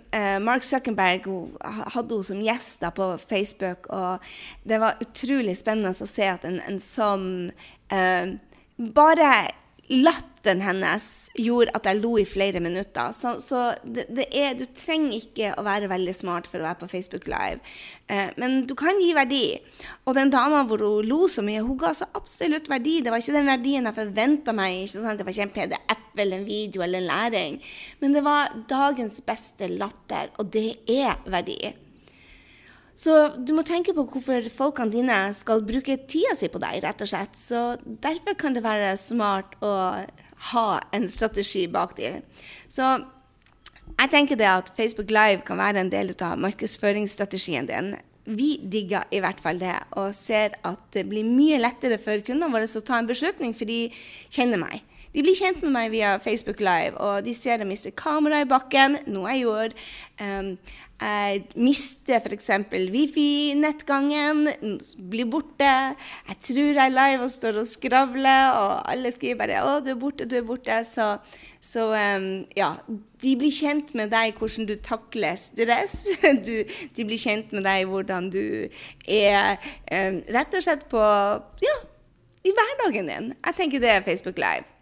Mark 0.44 0.62
Zuckerberg 0.62 1.26
hun, 1.26 1.56
hadde 1.64 2.14
hun 2.14 2.24
som 2.24 2.42
gjest 2.44 2.84
på 2.94 3.16
Facebook, 3.28 3.88
og 3.88 4.22
det 4.62 4.78
var 4.78 5.00
utrolig 5.02 5.56
spennende 5.58 5.90
å 5.90 6.06
se 6.06 6.28
at 6.28 6.44
en, 6.46 6.60
en 6.68 6.78
sånn 6.78 7.50
uh, 7.90 8.36
bare 8.78 9.32
latteren 9.88 10.60
hennes 10.60 11.04
gjorde 11.38 11.72
at 11.76 11.86
jeg 11.88 12.00
lo 12.02 12.12
i 12.20 12.26
flere 12.28 12.60
minutter. 12.60 13.12
Så, 13.16 13.34
så 13.44 13.62
det, 13.84 14.04
det 14.14 14.26
er, 14.36 14.52
du 14.58 14.66
trenger 14.76 15.16
ikke 15.16 15.52
å 15.56 15.64
være 15.66 15.90
veldig 15.90 16.14
smart 16.16 16.48
for 16.50 16.60
å 16.60 16.66
være 16.66 16.80
på 16.82 16.90
Facebook 16.92 17.28
Live. 17.30 17.62
Eh, 18.12 18.30
men 18.40 18.60
du 18.68 18.74
kan 18.78 19.00
gi 19.00 19.14
verdi. 19.16 19.42
Og 20.04 20.16
den 20.18 20.32
dama 20.34 20.64
hvor 20.68 20.84
hun 20.84 21.08
lo 21.08 21.24
så 21.32 21.44
mye, 21.46 21.64
hun 21.64 21.80
ga 21.80 21.94
så 21.96 22.10
absolutt 22.18 22.70
verdi. 22.70 22.98
Det 23.04 23.14
var 23.14 23.24
ikke 23.24 23.36
den 23.38 23.50
verdien 23.50 23.88
jeg 23.88 23.98
forventa 23.98 24.56
meg. 24.56 24.84
Ikke 24.84 25.04
sant? 25.04 25.20
Det 25.20 25.28
var 25.28 25.36
ikke 25.36 25.48
en 25.48 25.56
PDF 25.56 26.22
eller 26.24 26.40
en 26.40 26.48
video 26.48 26.84
eller 26.84 27.02
en 27.02 27.10
læring. 27.12 27.60
Men 28.02 28.16
det 28.16 28.24
var 28.26 28.56
dagens 28.70 29.20
beste 29.26 29.70
latter, 29.72 30.32
og 30.38 30.50
det 30.52 30.70
er 30.90 31.20
verdi. 31.30 31.60
Så 32.98 33.14
du 33.46 33.52
må 33.54 33.62
tenke 33.62 33.94
på 33.94 34.02
hvorfor 34.10 34.48
folkene 34.50 34.90
dine 34.90 35.18
skal 35.36 35.62
bruke 35.66 35.94
tida 36.10 36.34
si 36.34 36.48
på 36.50 36.58
deg, 36.62 36.80
rett 36.82 37.04
og 37.04 37.10
slett. 37.10 37.38
Så 37.38 37.60
derfor 38.02 38.34
kan 38.40 38.56
det 38.56 38.64
være 38.64 38.96
smart 38.98 39.54
å 39.62 39.70
ha 40.50 40.66
en 40.96 41.06
strategi 41.10 41.68
bak 41.70 41.94
dem. 41.98 42.24
Så 42.66 42.96
jeg 43.98 44.12
tenker 44.12 44.38
det 44.38 44.50
at 44.50 44.74
Facebook 44.76 45.12
Live 45.14 45.46
kan 45.46 45.60
være 45.62 45.84
en 45.84 45.94
del 45.94 46.10
av 46.26 46.42
markedsføringsstrategien 46.42 47.70
din. 47.70 47.94
Vi 48.28 48.56
digger 48.60 49.06
i 49.14 49.22
hvert 49.24 49.38
fall 49.40 49.62
det, 49.62 49.76
og 49.96 50.10
ser 50.16 50.58
at 50.66 50.82
det 50.92 51.06
blir 51.08 51.24
mye 51.24 51.62
lettere 51.62 51.96
for 52.02 52.20
kundene 52.26 52.52
våre 52.52 52.66
å 52.68 52.84
ta 52.84 52.98
en 52.98 53.08
beslutning, 53.08 53.54
for 53.56 53.70
de 53.70 53.86
kjenner 54.34 54.60
meg. 54.60 54.82
De 55.14 55.24
blir 55.24 55.36
kjent 55.38 55.62
med 55.64 55.72
meg 55.72 55.92
via 55.94 56.16
Facebook 56.20 56.60
Live, 56.60 56.98
og 57.00 57.24
de 57.24 57.32
ser 57.36 57.62
jeg 57.62 57.68
mister 57.68 57.94
kameraet 57.96 58.44
i 58.44 58.50
bakken, 58.50 58.98
noe 59.08 59.32
jeg 59.32 59.46
gjorde. 59.46 59.86
Um, 60.20 60.52
jeg 60.98 61.44
mister 61.54 62.18
f.eks. 62.18 62.48
wifi-nettgangen, 62.92 64.48
blir 65.10 65.28
borte. 65.30 65.68
Jeg 66.28 66.38
tror 66.42 66.72
jeg 66.72 66.82
er 66.82 66.94
live 66.94 67.24
og 67.24 67.30
står 67.30 67.60
og 67.62 67.68
skravler, 67.70 68.50
og 68.58 68.90
alle 68.90 69.12
skriver 69.14 69.38
bare 69.38 69.60
'Å, 69.62 69.78
du 69.84 69.92
er 69.94 70.00
borte, 70.00 70.26
du 70.26 70.36
er 70.36 70.46
borte'. 70.46 70.80
Så, 70.84 71.06
så 71.60 71.88
um, 71.94 72.46
ja. 72.56 72.74
De 73.22 73.34
blir 73.34 73.50
kjent 73.50 73.94
med 73.98 74.10
deg, 74.10 74.36
hvordan 74.38 74.66
du 74.66 74.74
takler 74.76 75.38
stress. 75.38 76.06
Du, 76.48 76.64
de 76.96 77.04
blir 77.04 77.18
kjent 77.18 77.52
med 77.52 77.64
deg, 77.64 77.86
hvordan 77.86 78.30
du 78.30 78.68
er 79.06 79.56
um, 79.90 80.22
rett 80.34 80.54
og 80.54 80.66
slett 80.66 80.88
på 80.90 80.98
Ja, 81.62 81.78
i 82.44 82.52
hverdagen 82.54 83.08
din. 83.10 83.32
Jeg 83.46 83.54
tenker 83.56 83.80
det 83.82 83.90
er 83.90 84.02
Facebook 84.06 84.38
Live. 84.38 84.77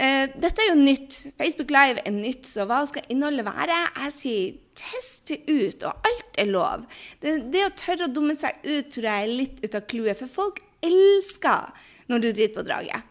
Uh, 0.00 0.32
dette 0.40 0.64
er 0.64 0.70
jo 0.70 0.78
nytt. 0.80 1.18
Facebook 1.36 1.72
Live 1.74 2.00
er 2.08 2.14
nytt, 2.14 2.48
så 2.48 2.64
hva 2.68 2.80
skal 2.88 3.04
innholdet 3.12 3.44
være? 3.44 3.82
Jeg 4.06 4.16
sier 4.16 4.58
test 4.80 5.34
ut, 5.34 5.84
og 5.84 6.08
alt 6.08 6.40
er 6.40 6.48
lov. 6.48 6.88
Det, 7.20 7.36
det 7.52 7.66
å 7.66 7.76
tørre 7.76 8.08
å 8.08 8.14
dumme 8.14 8.38
seg 8.38 8.56
ut 8.64 8.88
tror 8.94 9.10
jeg 9.10 9.26
er 9.26 9.38
litt 9.42 9.60
ut 9.60 9.76
av 9.76 9.84
clouet, 9.90 10.16
for 10.16 10.32
folk 10.40 10.64
elsker 10.80 11.88
når 12.08 12.24
du 12.24 12.30
driter 12.30 12.56
på 12.56 12.64
draget 12.66 13.09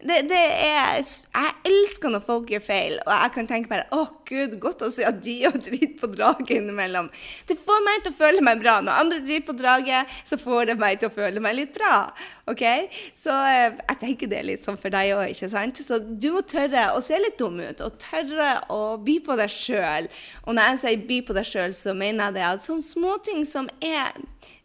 det, 0.00 0.16
det 0.30 0.40
er, 0.40 1.00
jeg 1.02 1.52
elsker 1.68 2.12
når 2.12 2.22
folk 2.24 2.50
gjør 2.52 2.62
feil, 2.64 2.94
og 3.04 3.10
jeg 3.12 3.32
kan 3.34 3.48
tenke 3.50 3.68
bare 3.68 3.86
å 3.92 4.06
gud, 4.28 4.54
godt 4.62 4.84
å 4.86 4.90
se 4.92 5.04
at 5.04 5.18
de 5.24 5.34
òg 5.48 5.58
driter 5.66 5.96
på 6.00 6.08
draget 6.14 6.52
innimellom. 6.56 7.10
Det 7.48 7.58
får 7.60 7.82
meg 7.84 8.04
til 8.04 8.14
å 8.14 8.18
føle 8.18 8.44
meg 8.46 8.62
bra. 8.62 8.78
Når 8.84 9.00
andre 9.02 9.18
driter 9.26 9.46
på 9.50 9.56
draget, 9.58 10.14
så 10.24 10.38
får 10.40 10.70
det 10.70 10.76
meg 10.80 11.00
til 11.00 11.10
å 11.10 11.14
føle 11.14 11.42
meg 11.44 11.58
litt 11.58 11.74
bra. 11.76 11.98
ok? 12.50 12.64
Så 13.18 13.34
eh, 13.50 13.76
jeg 13.76 14.00
tenker 14.04 14.30
det 14.30 14.40
er 14.40 14.48
litt 14.52 14.64
sånn 14.64 14.80
for 14.80 14.94
deg 14.94 15.12
òg, 15.18 15.34
ikke 15.34 15.50
sant? 15.52 15.82
Så 15.84 16.00
du 16.00 16.30
må 16.36 16.44
tørre 16.48 16.86
å 16.94 17.04
se 17.04 17.20
litt 17.20 17.36
dum 17.40 17.60
ut, 17.60 17.84
og 17.84 18.00
tørre 18.00 18.54
å 18.72 18.80
by 19.04 19.18
på 19.26 19.36
deg 19.40 19.52
sjøl. 19.52 20.08
Og 20.46 20.56
når 20.56 20.72
jeg 20.72 20.82
sier 20.84 21.04
by 21.12 21.20
på 21.28 21.36
deg 21.36 21.50
sjøl, 21.50 21.76
så 21.76 21.96
mener 21.96 22.30
jeg 22.30 22.38
det 22.38 22.48
at 22.48 22.64
sånne 22.64 22.88
småting 22.88 23.44
som 23.48 23.68
er 23.84 24.16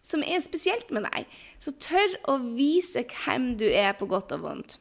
som 0.06 0.22
er 0.22 0.38
spesielt 0.44 0.92
med 0.94 1.08
deg. 1.10 1.26
Så 1.58 1.74
tør 1.82 2.18
å 2.30 2.38
vise 2.54 3.02
hvem 3.10 3.56
du 3.58 3.66
er, 3.66 3.96
på 3.98 4.06
godt 4.10 4.36
og 4.36 4.44
vondt. 4.46 4.78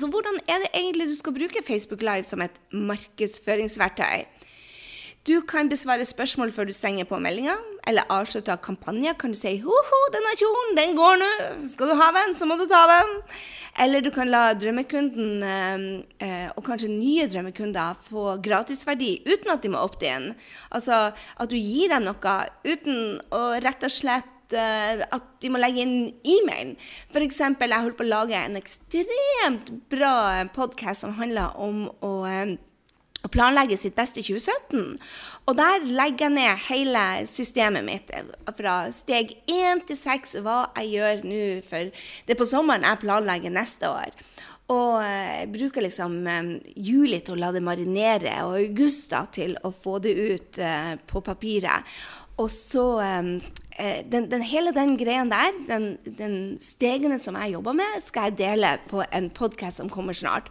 Så 0.00 0.08
hvordan 0.08 0.38
er 0.48 0.62
det 0.62 0.70
egentlig 0.72 1.10
du 1.10 1.16
skal 1.18 1.36
bruke 1.36 1.60
Facebook 1.66 2.00
Live 2.02 2.24
som 2.24 2.40
et 2.40 2.56
markedsføringsverktøy? 2.72 4.24
Du 5.28 5.42
kan 5.44 5.68
besvare 5.68 6.04
spørsmål 6.08 6.52
før 6.52 6.64
du 6.64 6.72
stenger 6.72 7.04
på 7.04 7.18
meldinga, 7.20 7.58
eller 7.88 8.08
avslutte 8.08 8.56
kampanjer. 8.64 9.12
Kan 9.20 9.34
du 9.34 9.36
si 9.36 9.58
'Ho-ho, 9.60 9.98
denne 10.14 10.32
kjolen, 10.40 10.78
den 10.78 10.96
går 10.96 11.18
nå. 11.20 11.28
Skal 11.68 11.90
du 11.90 11.94
ha 11.94 12.08
den, 12.16 12.34
så 12.34 12.46
må 12.48 12.56
du 12.56 12.64
ta 12.64 12.86
den.' 12.88 13.20
Eller 13.84 14.00
du 14.00 14.10
kan 14.10 14.30
la 14.30 14.54
drømmekunden, 14.54 15.42
eh, 16.20 16.48
og 16.56 16.64
kanskje 16.64 16.88
nye 16.88 17.28
drømmekunder, 17.28 18.00
få 18.10 18.40
gratisverdi 18.42 19.22
uten 19.26 19.50
at 19.52 19.62
de 19.62 19.68
må 19.68 19.78
oppte 19.78 20.08
inn. 20.08 20.34
Altså 20.72 21.12
at 21.12 21.50
du 21.50 21.56
gir 21.56 21.88
dem 21.88 22.08
noe 22.08 22.36
uten 22.64 23.20
å 23.30 23.60
rett 23.60 23.84
og 23.84 23.92
slett 23.92 24.39
at 24.56 25.28
de 25.42 25.50
må 25.52 25.60
legge 25.60 25.84
inn 25.84 26.10
e-mailen. 26.22 26.74
F.eks. 27.12 27.40
jeg 27.40 27.76
holdt 27.76 27.98
på 27.98 28.06
å 28.06 28.10
lage 28.10 28.38
en 28.38 28.58
ekstremt 28.60 29.70
bra 29.92 30.46
podkast 30.54 31.06
som 31.06 31.14
handler 31.20 31.54
om 31.60 31.86
å 32.00 32.16
um, 32.26 32.58
å 33.20 33.28
planlegge 33.32 33.76
sitt 33.76 33.96
beste 33.98 34.22
2017. 34.24 34.96
Og 35.48 35.56
der 35.58 35.84
legger 35.84 36.28
jeg 36.28 36.36
ned 36.36 36.62
hele 36.70 37.04
systemet 37.28 37.84
mitt 37.84 38.12
fra 38.56 38.76
steg 38.94 39.34
1 39.50 39.84
til 39.90 39.98
6, 39.98 40.38
hva 40.44 40.60
jeg 40.78 40.94
gjør 40.96 41.26
nå. 41.28 41.42
For 41.66 41.90
det 41.90 42.36
er 42.36 42.40
på 42.40 42.48
sommeren 42.48 42.86
jeg 42.88 43.02
planlegger 43.04 43.52
neste 43.52 43.90
år. 43.90 44.14
Og 44.70 45.00
jeg 45.02 45.30
eh, 45.42 45.48
bruker 45.50 45.82
liksom 45.82 46.20
juli 46.78 47.18
til 47.26 47.34
å 47.34 47.40
la 47.40 47.48
det 47.50 47.62
marinere, 47.66 48.36
og 48.46 48.60
augusta 48.60 49.24
til 49.34 49.56
å 49.66 49.72
få 49.74 49.98
det 50.04 50.12
ut 50.14 50.60
på 51.10 51.22
papiret. 51.26 51.96
Og 52.40 52.48
så 52.52 52.84
um, 53.00 53.34
den, 54.12 54.28
den, 54.30 54.42
hele 54.42 54.72
den 54.76 54.96
greia 55.00 55.24
der, 55.28 55.56
den, 55.68 55.90
den, 56.18 56.36
stegene 56.60 57.18
som 57.20 57.36
jeg 57.36 57.54
jobber 57.54 57.76
med, 57.76 58.00
skal 58.04 58.30
jeg 58.30 58.38
dele 58.40 58.74
på 58.88 59.04
en 59.12 59.30
podkast 59.36 59.80
som 59.80 59.90
kommer 59.92 60.16
snart. 60.16 60.48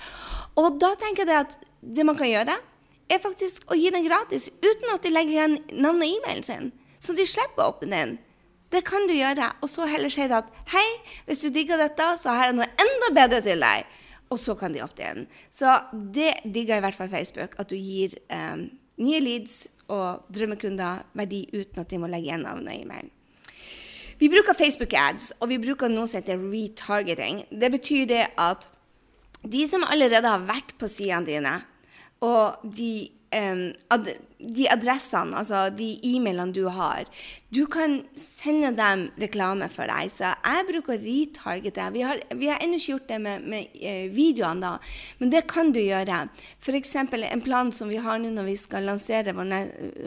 Og 0.59 0.77
da 0.81 0.93
tenker 1.01 1.29
jeg 1.29 1.47
at 1.47 1.57
det 1.81 2.05
man 2.05 2.17
kan 2.19 2.29
gjøre, 2.29 2.57
er 3.09 3.21
faktisk 3.23 3.65
å 3.71 3.77
gi 3.77 3.89
den 3.93 4.05
gratis 4.05 4.49
uten 4.61 4.91
at 4.93 5.05
de 5.05 5.13
legger 5.13 5.35
igjen 5.35 5.55
navn 5.73 6.03
og 6.03 6.09
e-mailen 6.09 6.45
sin. 6.45 6.71
Så 7.01 7.15
de 7.17 7.25
slipper 7.25 7.71
åpne 7.71 7.89
den. 7.93 8.17
Det 8.69 8.83
kan 8.85 9.07
du 9.09 9.15
gjøre. 9.15 9.49
Og 9.63 9.71
så 9.71 9.87
heller 9.89 10.13
si 10.13 10.27
at 10.29 10.49
hei, 10.73 10.85
hvis 11.25 11.41
du 11.41 11.49
digger 11.53 11.79
dette, 11.81 12.05
så 12.21 12.35
har 12.37 12.49
jeg 12.49 12.59
noe 12.59 12.69
enda 12.83 13.09
bedre 13.15 13.41
til 13.45 13.65
deg. 13.65 13.87
Og 14.29 14.37
så 14.37 14.53
kan 14.57 14.75
de 14.75 14.83
oppte 14.85 15.01
igjen. 15.01 15.25
Så 15.49 15.79
det 16.13 16.35
digger 16.45 16.77
i 16.77 16.83
hvert 16.85 16.97
fall 16.97 17.09
Facebook. 17.09 17.57
At 17.57 17.71
du 17.71 17.77
gir 17.79 18.13
um, 18.29 18.67
nye 18.99 19.21
leads 19.23 19.63
og 19.89 20.27
drømmekunder 20.33 21.05
verdi 21.17 21.45
uten 21.53 21.81
at 21.81 21.89
de 21.89 21.99
må 22.01 22.09
legge 22.11 22.29
igjen 22.29 22.45
navnet 22.45 22.75
i 22.75 22.83
e-mail. 22.83 23.09
Vi 24.19 24.27
bruker 24.27 24.57
Facebook 24.57 24.93
ads, 24.99 25.31
og 25.39 25.47
vi 25.51 25.57
bruker 25.63 25.91
noe 25.91 26.07
som 26.09 26.19
heter 26.19 26.41
retargeting. 26.43 27.45
Det 27.49 27.69
betyr 27.71 28.09
det 28.09 28.25
at 28.35 28.67
de 29.47 29.63
som 29.71 29.85
allerede 29.87 30.27
har 30.27 30.43
vært 30.43 30.73
på 30.79 30.89
sidene 30.91 31.23
dine, 31.29 31.53
og 32.25 32.59
de 32.75 33.07
um, 33.31 33.69
de 34.39 34.69
adressene, 34.71 35.35
altså 35.35 35.67
de 35.75 35.89
e-mailene 36.07 36.55
du 36.55 36.65
har, 36.71 37.07
du 37.49 37.63
kan 37.65 38.03
sende 38.19 38.69
dem 38.77 39.07
reklame 39.17 39.65
for 39.73 39.89
deg. 39.89 40.11
Så 40.13 40.29
jeg 40.29 40.65
bruker 40.67 40.93
å 40.93 41.01
retargete. 41.01 41.87
Vi 41.95 42.03
har, 42.05 42.21
vi 42.37 42.49
har 42.51 42.61
ennå 42.61 42.77
ikke 42.77 42.93
gjort 42.93 43.07
det 43.09 43.17
med, 43.23 43.47
med 43.49 43.79
eh, 43.81 44.05
videoene, 44.13 44.61
da, 44.61 44.73
men 45.17 45.33
det 45.33 45.41
kan 45.49 45.73
du 45.73 45.79
gjøre. 45.81 46.21
F.eks. 46.61 46.93
en 47.01 47.43
plan 47.43 47.71
som 47.73 47.89
vi 47.89 47.97
har 48.01 48.21
nå 48.21 48.29
når 48.35 48.51
vi 48.51 48.55
skal 48.59 48.85
lansere 48.85 49.33
vår, 49.33 49.53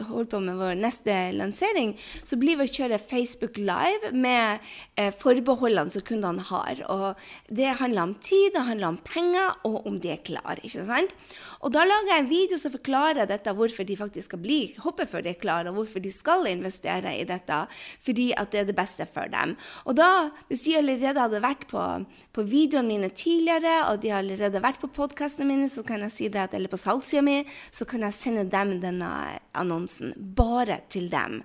holde 0.07 0.29
på 0.31 0.39
med 0.45 0.61
vår 0.61 0.79
neste 0.79 1.17
lansering, 1.35 1.97
så 2.23 2.39
blir 2.39 2.61
vi 2.61 2.69
å 2.69 2.73
kjøre 2.77 3.01
Facebook 3.03 3.59
Live 3.59 4.13
med 4.15 4.63
eh, 4.95 5.11
forbeholdene 5.11 5.91
som 5.91 6.07
kundene 6.07 6.47
har. 6.47 6.79
Og 6.95 7.19
det 7.51 7.75
handler 7.81 8.07
om 8.07 8.15
tid, 8.23 8.53
det 8.55 8.65
handler 8.69 8.93
om 8.93 9.01
penger, 9.03 9.59
og 9.67 9.91
om 9.91 9.99
de 9.99 10.15
er 10.15 10.23
klare. 10.23 10.61
ikke 10.63 10.87
sant? 10.87 11.11
Og 11.59 11.75
da 11.75 11.83
lager 11.87 12.15
jeg 12.15 12.23
en 12.23 12.31
video 12.31 12.59
som 12.59 12.71
forklarer 12.71 13.27
dette, 13.27 13.51
hvorfor 13.51 13.83
de 13.87 13.99
faktisk 13.99 14.22
skal 14.23 14.41
bli, 14.43 14.59
før 14.79 15.23
de 15.23 15.31
er 15.33 15.39
klare, 15.39 15.69
og 15.71 15.77
hvorfor 15.77 16.03
de 16.03 16.11
skal 16.13 16.47
investere 16.49 17.13
i 17.19 17.25
dette. 17.27 17.59
Fordi 18.03 18.31
at 18.39 18.51
det 18.51 18.63
er 18.63 18.69
det 18.69 18.77
beste 18.77 19.07
for 19.09 19.29
dem. 19.31 19.55
Og 19.85 19.97
da, 19.99 20.09
hvis 20.49 20.65
de 20.65 20.77
allerede 20.79 21.25
hadde 21.25 21.43
vært 21.43 21.67
på, 21.71 21.83
på 22.33 22.47
videoene 22.47 22.87
mine 22.89 23.09
tidligere, 23.09 23.75
og 23.91 24.01
de 24.03 24.13
har 24.13 24.23
allerede 24.23 24.63
vært 24.63 24.81
på 24.81 24.91
podkastene 24.95 25.49
mine, 25.49 25.69
så 25.69 25.85
kan 25.87 26.05
jeg 26.07 26.15
si 26.15 26.29
det 26.33 26.45
at, 26.47 26.57
eller 26.57 26.71
på 26.71 26.81
salgssida 26.81 27.23
mi, 27.25 27.41
så 27.71 27.87
kan 27.89 28.05
jeg 28.07 28.17
sende 28.17 28.47
dem 28.51 28.77
denne 28.83 29.11
annonsen. 29.59 30.15
Bare 30.17 30.81
til 30.89 31.11
dem. 31.13 31.41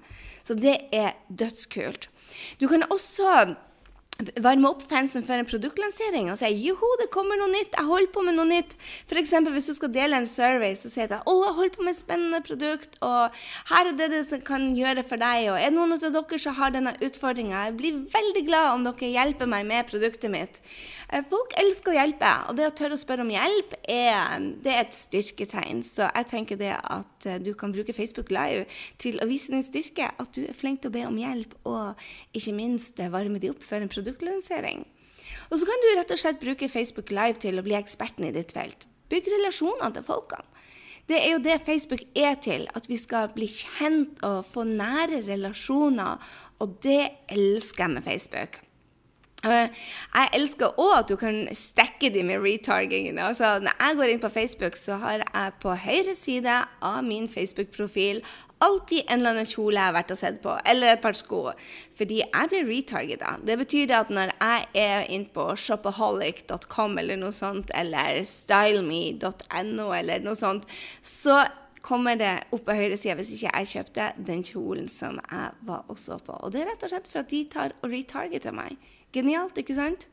Så 0.46 0.56
det 0.56 0.78
er 0.94 1.18
dødskult. 1.28 2.08
Du 2.60 2.68
kan 2.70 2.86
også 2.92 3.54
varme 4.42 4.66
opp 4.66 4.80
fansen 4.90 5.22
for 5.22 5.38
en 5.38 5.46
produktlansering 5.46 6.26
og 6.32 6.40
si 6.40 6.48
joho, 6.58 6.88
det 6.98 7.06
kommer 7.14 7.38
noe 7.38 7.52
nytt, 7.52 7.76
jeg 7.76 7.86
holder 7.86 8.10
på 8.10 8.24
med 8.26 8.34
noe 8.34 8.48
nytt. 8.50 8.72
F.eks. 9.06 9.34
hvis 9.54 9.68
du 9.70 9.74
skal 9.76 9.92
dele 9.94 10.18
en 10.18 10.26
survey, 10.26 10.74
så 10.74 10.90
sier 10.90 11.06
jeg 11.06 11.22
å, 11.22 11.34
jeg 11.44 11.54
holder 11.54 11.74
på 11.76 11.84
med 11.86 11.94
et 11.94 12.00
spennende 12.00 12.40
produkt, 12.42 12.98
og 13.06 13.36
her 13.70 13.92
er 13.92 13.94
det 14.00 14.08
det 14.16 14.40
kan 14.48 14.72
gjøre 14.74 15.04
for 15.06 15.22
deg, 15.22 15.52
og 15.52 15.60
er 15.60 15.70
det 15.70 15.76
noen 15.76 15.94
av 15.94 16.02
dere 16.02 16.40
som 16.42 16.58
har 16.58 16.74
denne 16.74 16.96
utfordringa? 16.98 17.68
Jeg 17.68 17.76
blir 17.78 18.00
veldig 18.16 18.42
glad 18.48 18.72
om 18.72 18.88
dere 18.88 19.12
hjelper 19.14 19.52
meg 19.54 19.68
med 19.70 19.86
produktet 19.92 20.34
mitt. 20.34 20.58
Eh, 21.12 21.22
folk 21.30 21.54
elsker 21.62 21.94
å 21.94 21.98
hjelpe, 22.00 22.32
og 22.50 22.58
det 22.58 22.66
å 22.66 22.74
tørre 22.74 22.98
å 22.98 23.00
spørre 23.04 23.22
om 23.22 23.30
hjelp, 23.32 23.78
er, 23.86 24.42
det 24.66 24.74
er 24.74 24.82
et 24.82 24.98
styrketegn. 24.98 25.86
Så 25.86 26.08
jeg 26.08 26.30
tenker 26.34 26.58
det 26.58 26.74
at 26.74 27.17
eh, 27.26 27.40
du 27.42 27.54
kan 27.58 27.72
bruke 27.74 27.96
Facebook 27.96 28.30
Live 28.34 28.66
til 29.02 29.18
å 29.22 29.28
vise 29.30 29.52
din 29.54 29.64
styrke, 29.64 30.10
at 30.14 30.36
du 30.36 30.44
er 30.44 30.56
flink 30.56 30.82
til 30.82 30.92
å 30.92 30.96
be 30.98 31.06
om 31.08 31.18
hjelp, 31.18 31.56
og 31.68 31.98
ikke 32.36 32.54
minst 32.56 33.00
varme 33.10 33.40
de 33.42 33.50
opp 33.54 33.64
for 33.64 33.82
en 33.82 33.90
produktlansering. 33.90 34.84
Og 35.50 35.58
så 35.60 35.68
kan 35.68 35.82
du 35.82 35.88
rett 35.96 36.12
og 36.14 36.20
slett 36.20 36.40
bruke 36.42 36.70
Facebook 36.72 37.10
Live 37.14 37.40
til 37.42 37.58
å 37.58 37.64
bli 37.66 37.76
eksperten 37.78 38.28
i 38.28 38.34
ditt 38.34 38.54
felt. 38.56 38.86
Bygg 39.08 39.28
relasjonene 39.32 39.92
til 39.96 40.06
folkene. 40.06 40.44
Det 41.08 41.16
er 41.16 41.30
jo 41.32 41.40
det 41.40 41.62
Facebook 41.64 42.02
er 42.20 42.34
til, 42.44 42.66
at 42.76 42.84
vi 42.88 42.98
skal 43.00 43.30
bli 43.32 43.46
kjent 43.48 44.20
og 44.28 44.42
få 44.44 44.66
nære 44.68 45.22
relasjoner. 45.24 46.20
Og 46.60 46.74
det 46.84 47.00
elsker 47.32 47.86
jeg 47.86 47.94
med 47.94 48.04
Facebook. 48.04 48.58
Uh, 49.46 49.70
jeg 49.70 50.30
elsker 50.34 50.80
òg 50.82 50.92
at 50.96 51.10
du 51.12 51.14
kan 51.18 51.44
stekke 51.54 52.10
de 52.10 52.24
med 52.26 52.42
retarging. 52.42 53.06
Altså, 53.22 53.58
når 53.62 53.76
jeg 53.78 53.98
går 54.00 54.12
inn 54.12 54.22
på 54.24 54.32
Facebook, 54.34 54.76
så 54.76 54.98
har 54.98 55.22
jeg 55.22 55.52
på 55.62 55.76
høyre 55.78 56.14
side 56.18 56.56
av 56.82 57.04
min 57.06 57.28
Facebook-profil 57.30 58.24
alltid 58.58 59.04
en 59.06 59.20
eller 59.20 59.36
annen 59.36 59.46
kjole 59.46 59.78
jeg 59.78 59.86
har 59.86 59.94
vært 59.94 60.10
og 60.10 60.18
sett 60.18 60.40
på, 60.42 60.56
eller 60.66 60.92
et 60.94 61.02
par 61.02 61.14
sko. 61.14 61.44
Fordi 61.98 62.18
jeg 62.24 62.50
blir 62.50 62.66
retargeta. 62.66 63.36
Det 63.46 63.58
betyr 63.60 63.94
at 63.94 64.10
når 64.10 64.34
jeg 64.34 64.66
er 64.82 65.06
inne 65.14 65.30
på 65.34 65.46
shopaholic.com 65.54 66.98
eller 66.98 67.20
noe 67.20 67.34
sånt, 67.34 67.70
eller 67.78 68.22
styleme.no 68.26 69.88
eller 69.94 70.26
noe 70.26 70.38
sånt, 70.38 70.66
så 70.98 71.44
kommer 71.88 72.18
det 72.18 72.34
opp 72.52 72.66
på 72.66 72.74
høyresida 72.74 73.14
hvis 73.16 73.36
ikke 73.36 73.52
jeg 73.54 73.70
kjøpte 73.72 74.10
den 74.26 74.42
kjolen 74.44 74.88
som 74.92 75.20
jeg 75.22 75.50
var 75.68 75.86
og 75.86 75.98
så 76.00 76.18
på. 76.18 76.34
Og 76.42 76.52
det 76.52 76.64
er 76.64 76.72
rett 76.72 76.84
og 76.84 76.92
slett 76.92 77.10
for 77.10 77.22
at 77.22 77.30
de 77.30 77.44
tar 77.52 77.76
og 77.78 77.92
retargeter 77.94 78.56
meg. 78.56 78.74
Genialt, 79.14 79.56
ikke 79.60 79.76
sant? 79.76 80.08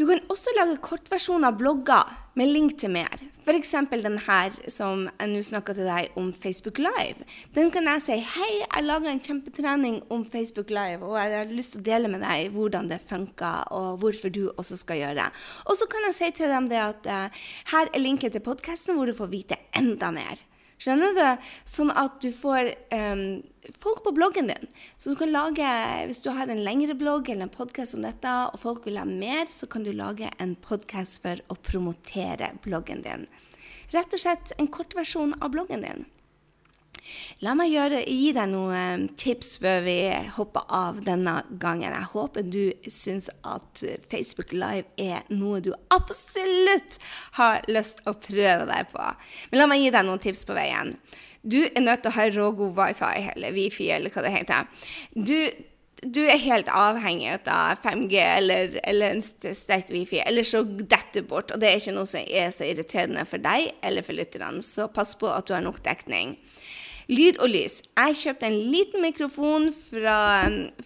Du 0.00 0.06
kan 0.08 0.22
også 0.32 0.52
lage 0.56 0.78
kortversjoner 0.80 1.50
av 1.50 1.58
blogger 1.60 2.12
med 2.38 2.48
link 2.48 2.78
til 2.80 2.92
mer. 2.94 3.20
F.eks. 3.44 3.74
den 3.90 4.16
her 4.24 4.54
som 4.72 5.02
jeg 5.08 5.28
nå 5.28 5.42
snakka 5.44 5.74
til 5.76 5.88
deg 5.88 6.16
om 6.16 6.30
Facebook 6.32 6.78
Live. 6.80 7.26
Den 7.52 7.68
kan 7.74 7.88
jeg 7.90 8.04
si 8.06 8.16
hei, 8.16 8.50
jeg 8.62 8.86
laga 8.86 9.10
en 9.10 9.20
kjempetrening 9.20 9.98
om 10.08 10.24
Facebook 10.24 10.72
Live, 10.72 11.04
og 11.04 11.18
jeg 11.18 11.34
har 11.36 11.52
lyst 11.52 11.74
til 11.74 11.82
å 11.82 11.88
dele 11.90 12.12
med 12.12 12.24
deg 12.24 12.54
hvordan 12.54 12.88
det 12.88 13.02
funker, 13.10 13.68
og 13.76 14.00
hvorfor 14.00 14.32
du 14.32 14.46
også 14.54 14.78
skal 14.80 15.02
gjøre 15.02 15.18
det. 15.20 15.28
Og 15.68 15.76
så 15.76 15.90
kan 15.92 16.08
jeg 16.08 16.16
si 16.16 16.30
til 16.38 16.54
dem 16.54 16.70
det 16.70 16.80
at 16.80 17.10
uh, 17.10 17.44
her 17.74 17.92
er 17.92 18.04
linken 18.04 18.32
til 18.32 18.44
podkasten 18.44 18.96
hvor 18.96 19.10
du 19.10 19.16
får 19.16 19.32
vite 19.34 19.60
enda 19.76 20.12
mer. 20.16 20.40
Skjønner 20.80 21.16
du? 21.16 21.48
Sånn 21.68 21.90
at 21.92 22.16
du 22.24 22.30
får 22.32 22.70
um, 22.94 23.24
folk 23.82 24.00
på 24.06 24.14
bloggen 24.16 24.48
din. 24.48 24.70
Så 24.96 25.12
du 25.12 25.18
kan 25.20 25.32
lage, 25.34 25.72
hvis 26.08 26.22
du 26.24 26.30
har 26.32 26.48
en 26.48 26.62
lengre 26.64 26.96
blogg 26.96 27.28
eller 27.28 27.48
en 27.48 27.52
podkast 27.52 27.98
om 27.98 28.06
dette, 28.06 28.32
og 28.48 28.62
folk 28.62 28.88
vil 28.88 28.96
ha 29.00 29.04
mer, 29.08 29.50
så 29.52 29.68
kan 29.68 29.84
du 29.84 29.92
lage 29.92 30.32
en 30.40 30.56
podkast 30.64 31.20
for 31.24 31.42
å 31.52 31.58
promotere 31.68 32.54
bloggen 32.64 33.04
din. 33.04 33.28
Rett 33.92 34.16
og 34.16 34.22
slett 34.22 34.54
en 34.56 34.70
kortversjon 34.72 35.36
av 35.42 35.52
bloggen 35.52 35.84
din. 35.84 36.08
La 37.44 37.54
meg 37.56 37.72
gjøre, 37.72 38.02
gi 38.04 38.32
deg 38.36 38.50
noen 38.52 39.06
tips 39.20 39.54
før 39.62 39.82
vi 39.86 39.96
hopper 40.36 40.66
av 40.76 41.00
denne 41.06 41.38
gangen. 41.62 41.94
Jeg 41.94 42.10
håper 42.12 42.44
du 42.44 42.90
syns 42.92 43.30
at 43.48 43.84
Facebook 44.12 44.52
Live 44.52 44.86
er 45.00 45.24
noe 45.32 45.62
du 45.64 45.72
absolutt 45.94 47.00
har 47.38 47.64
lyst 47.70 48.04
å 48.04 48.16
prøve 48.18 48.68
deg 48.68 48.92
på. 48.92 49.08
Men 49.50 49.62
la 49.62 49.68
meg 49.70 49.84
gi 49.84 49.90
deg 49.94 50.06
noen 50.06 50.22
tips 50.22 50.44
på 50.48 50.56
veien. 50.58 50.94
Du 51.42 51.62
er 51.64 51.80
nødt 51.80 52.04
til 52.04 52.12
å 52.12 52.18
ha 52.18 52.28
rågod 52.34 52.76
wifi, 52.76 53.10
eller 53.34 53.54
wifi, 53.56 53.88
eller 53.94 54.12
hva 54.12 54.24
det 54.26 54.32
heter. 54.34 54.88
Du, 55.14 55.36
du 56.04 56.20
er 56.26 56.40
helt 56.40 56.68
avhengig 56.72 57.32
av 57.48 57.80
5G 57.84 58.20
eller, 58.24 58.76
eller 58.84 59.16
en 59.16 59.24
sterk 59.24 59.88
wifi, 59.92 60.20
eller 60.20 60.44
så 60.44 60.62
detter 60.64 61.24
bort. 61.24 61.54
Og 61.54 61.62
det 61.62 61.70
er 61.70 61.80
ikke 61.80 61.96
noe 61.96 62.10
som 62.10 62.20
er 62.24 62.52
så 62.52 62.68
irriterende 62.68 63.24
for 63.28 63.42
deg 63.42 63.72
eller 63.80 64.04
for 64.04 64.16
lytterne, 64.16 64.60
så 64.64 64.90
pass 64.92 65.16
på 65.16 65.32
at 65.32 65.48
du 65.48 65.56
har 65.56 65.64
nok 65.64 65.80
dekning. 65.86 66.36
Lyd 67.08 67.40
og 67.40 67.48
lys. 67.52 67.80
Jeg 67.96 68.16
kjøpte 68.20 68.48
en 68.50 68.58
liten 68.72 69.02
mikrofon 69.04 69.70
fra, 69.72 70.18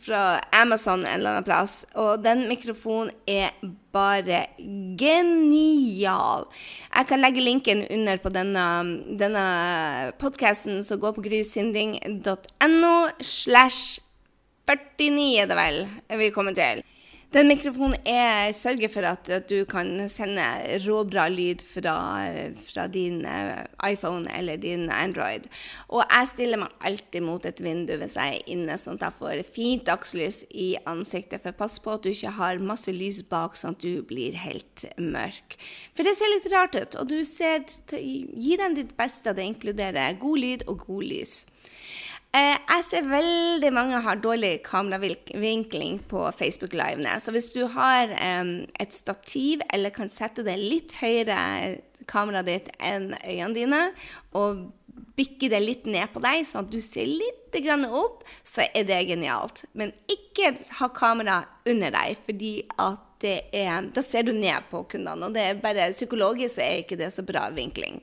fra, 0.05 0.23
Amazon 0.55 1.03
en 1.03 1.19
eller 1.19 1.35
annen 1.35 1.47
plass, 1.47 1.83
og 1.99 2.23
den 2.25 2.47
mikrofonen 2.51 3.11
er 3.27 3.51
bare 3.95 4.45
genial. 5.01 6.47
Jeg 6.95 7.11
kan 7.11 7.23
legge 7.23 7.45
linken 7.45 7.85
under 7.91 8.23
på 8.23 8.33
denne, 8.35 8.65
denne 9.21 9.45
podkasten, 10.23 10.83
så 10.87 10.99
gå 11.01 11.15
på 11.17 11.25
grysynding.no 11.27 12.97
slash 13.21 14.01
49 14.65 15.31
er 15.43 15.49
det 15.51 15.57
vel 15.59 15.83
jeg 16.09 16.21
vil 16.21 16.35
komme 16.35 16.55
til. 16.57 16.85
Den 17.35 17.49
mikrofonen 17.51 17.97
er, 18.07 18.53
sørger 18.55 18.91
for 18.93 19.07
at, 19.09 19.29
at, 19.35 19.49
du 19.51 19.65
kan 19.67 19.89
sende 20.07 20.45
råbra 20.85 21.25
lyd 21.33 21.65
fra, 21.67 21.95
fra, 22.63 22.85
din 22.87 23.25
eh, 23.27 23.65
iPhone 23.91 24.31
eller 24.31 24.61
din 24.63 24.87
Android. 24.87 25.49
Og 25.89 26.05
jeg 26.05 26.29
stiller 26.31 26.61
meg 26.63 26.85
alltid 26.87 27.25
mot 27.27 27.49
et 27.49 27.59
vindu 27.65 27.97
hvis 27.99 28.15
jeg 28.21 28.37
er 28.37 28.53
inne, 28.55 28.77
sånn 28.79 29.01
at 29.01 29.09
jeg 29.09 29.19
får 29.19 29.43
fint 29.57 29.83
dagslys 29.89 30.45
i 30.55 30.69
ansiktet. 30.87 31.43
For 31.43 31.59
pass 31.59 31.81
på 31.83 31.97
at 31.97 32.07
du 32.07 32.13
ikke 32.13 32.37
har 32.37 32.63
masse 32.63 32.95
lys 32.95 33.19
bak, 33.27 33.59
sånn 33.59 33.75
at 33.75 33.83
du 33.83 34.05
blir 34.07 34.39
helt 34.39 34.87
mørk. 35.03 35.59
For 35.99 36.07
det 36.07 36.15
ser 36.15 36.31
litt 36.37 36.47
rart 36.55 36.79
ut, 36.79 37.01
og 37.01 37.11
du 37.11 37.19
ser 37.27 37.67
Gi 37.95 38.57
dem 38.59 38.75
ditt 38.77 38.93
beste. 38.99 39.33
Det 39.35 39.43
inkluderer 39.47 40.19
god 40.21 40.39
lyd 40.39 40.65
og 40.71 40.87
god 40.87 41.07
lys. 41.11 41.35
Eh, 42.35 42.57
jeg 42.59 42.85
ser 42.89 43.05
veldig 43.07 43.69
mange 43.71 44.01
har 44.03 44.19
dårlig 44.19 44.57
kameravinkling 44.67 46.01
på 46.11 46.25
Facebook 46.35 46.73
Live. 46.75 47.03
Så 47.23 47.31
hvis 47.31 47.53
du 47.55 47.67
har 47.71 48.11
et 48.11 48.95
stativ 48.95 49.63
eller 49.71 49.95
kan 49.95 50.11
sette 50.11 50.43
det 50.43 50.57
litt 50.59 50.97
høyere, 50.99 51.37
kameraet 52.11 52.49
ditt, 52.49 52.73
enn 52.83 53.13
øynene 53.23 53.55
dine, 53.55 53.83
og 54.35 54.67
bikke 55.15 55.49
det 55.53 55.61
litt 55.63 55.87
ned 55.87 56.11
på 56.11 56.23
deg, 56.25 56.43
sånn 56.47 56.67
at 56.67 56.75
du 56.75 56.81
ser 56.83 57.07
litt 57.07 57.55
opp, 57.87 58.25
så 58.43 58.67
er 58.75 58.83
det 58.89 58.99
genialt. 59.07 59.63
Men 59.79 59.93
ikke 60.11 60.57
ha 60.81 60.89
kamera 60.91 61.45
under 61.71 61.95
deg, 61.95 62.19
fordi 62.27 62.55
er, 63.55 63.87
da 63.95 64.03
ser 64.03 64.27
du 64.27 64.33
ned 64.35 64.67
på 64.73 64.83
kundene. 64.91 65.31
Og 65.31 65.37
det 65.37 65.47
er 65.47 65.63
bare 65.63 65.93
psykologisk 65.95 66.59
er 66.59 66.83
ikke 66.83 66.99
det 66.99 67.13
så 67.15 67.23
bra 67.23 67.47
vinkling. 67.55 68.03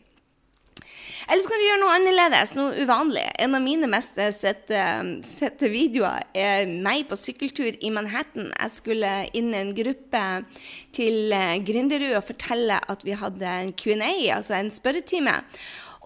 Eller 1.28 1.44
så 1.44 1.52
kan 1.52 1.62
du 1.62 1.66
gjøre 1.68 1.82
noe 1.82 1.98
annerledes, 1.98 2.54
noe 2.58 2.86
uvanlig. 2.86 3.26
En 3.44 3.58
av 3.58 3.64
mine 3.64 3.90
mest 3.92 4.18
sette, 4.36 4.86
sette 5.28 5.70
videoer 5.72 6.26
er 6.38 6.70
meg 6.72 7.06
på 7.10 7.20
sykkeltur 7.20 7.78
i 7.80 7.94
Manhattan. 7.94 8.50
Jeg 8.56 8.76
skulle 8.76 9.12
inn 9.38 9.54
i 9.54 9.62
en 9.62 9.76
gruppe 9.78 10.24
til 10.96 11.36
eh, 11.36 11.60
Gründerud 11.68 12.18
og 12.18 12.28
fortelle 12.32 12.82
at 12.92 13.06
vi 13.08 13.18
hadde 13.18 13.56
en 13.62 13.74
Q&A, 13.78 14.12
altså 14.38 14.58
en 14.58 14.74
spørretime. 14.74 15.38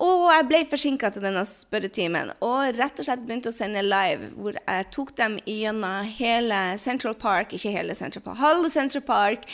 Og 0.03 0.25
jeg 0.27 0.45
ble 0.49 0.59
forsinka 0.67 1.07
til 1.15 1.23
denne 1.23 1.45
spørretimen 1.47 2.33
og 2.43 2.75
rett 2.75 2.97
og 2.99 3.05
slett 3.07 3.21
begynte 3.23 3.47
å 3.47 3.55
sende 3.55 3.83
live, 3.85 4.27
hvor 4.35 4.57
jeg 4.57 4.87
tok 4.91 5.13
dem 5.15 5.37
gjennom 5.47 6.09
hele 6.17 6.57
Central 6.81 7.15
Park, 7.15 7.55
ikke 7.55 7.71
hele 7.71 7.95
Central 7.95 8.25
Park, 8.25 8.41
halve 8.41 8.71
Central 8.73 9.05
Park, 9.07 9.45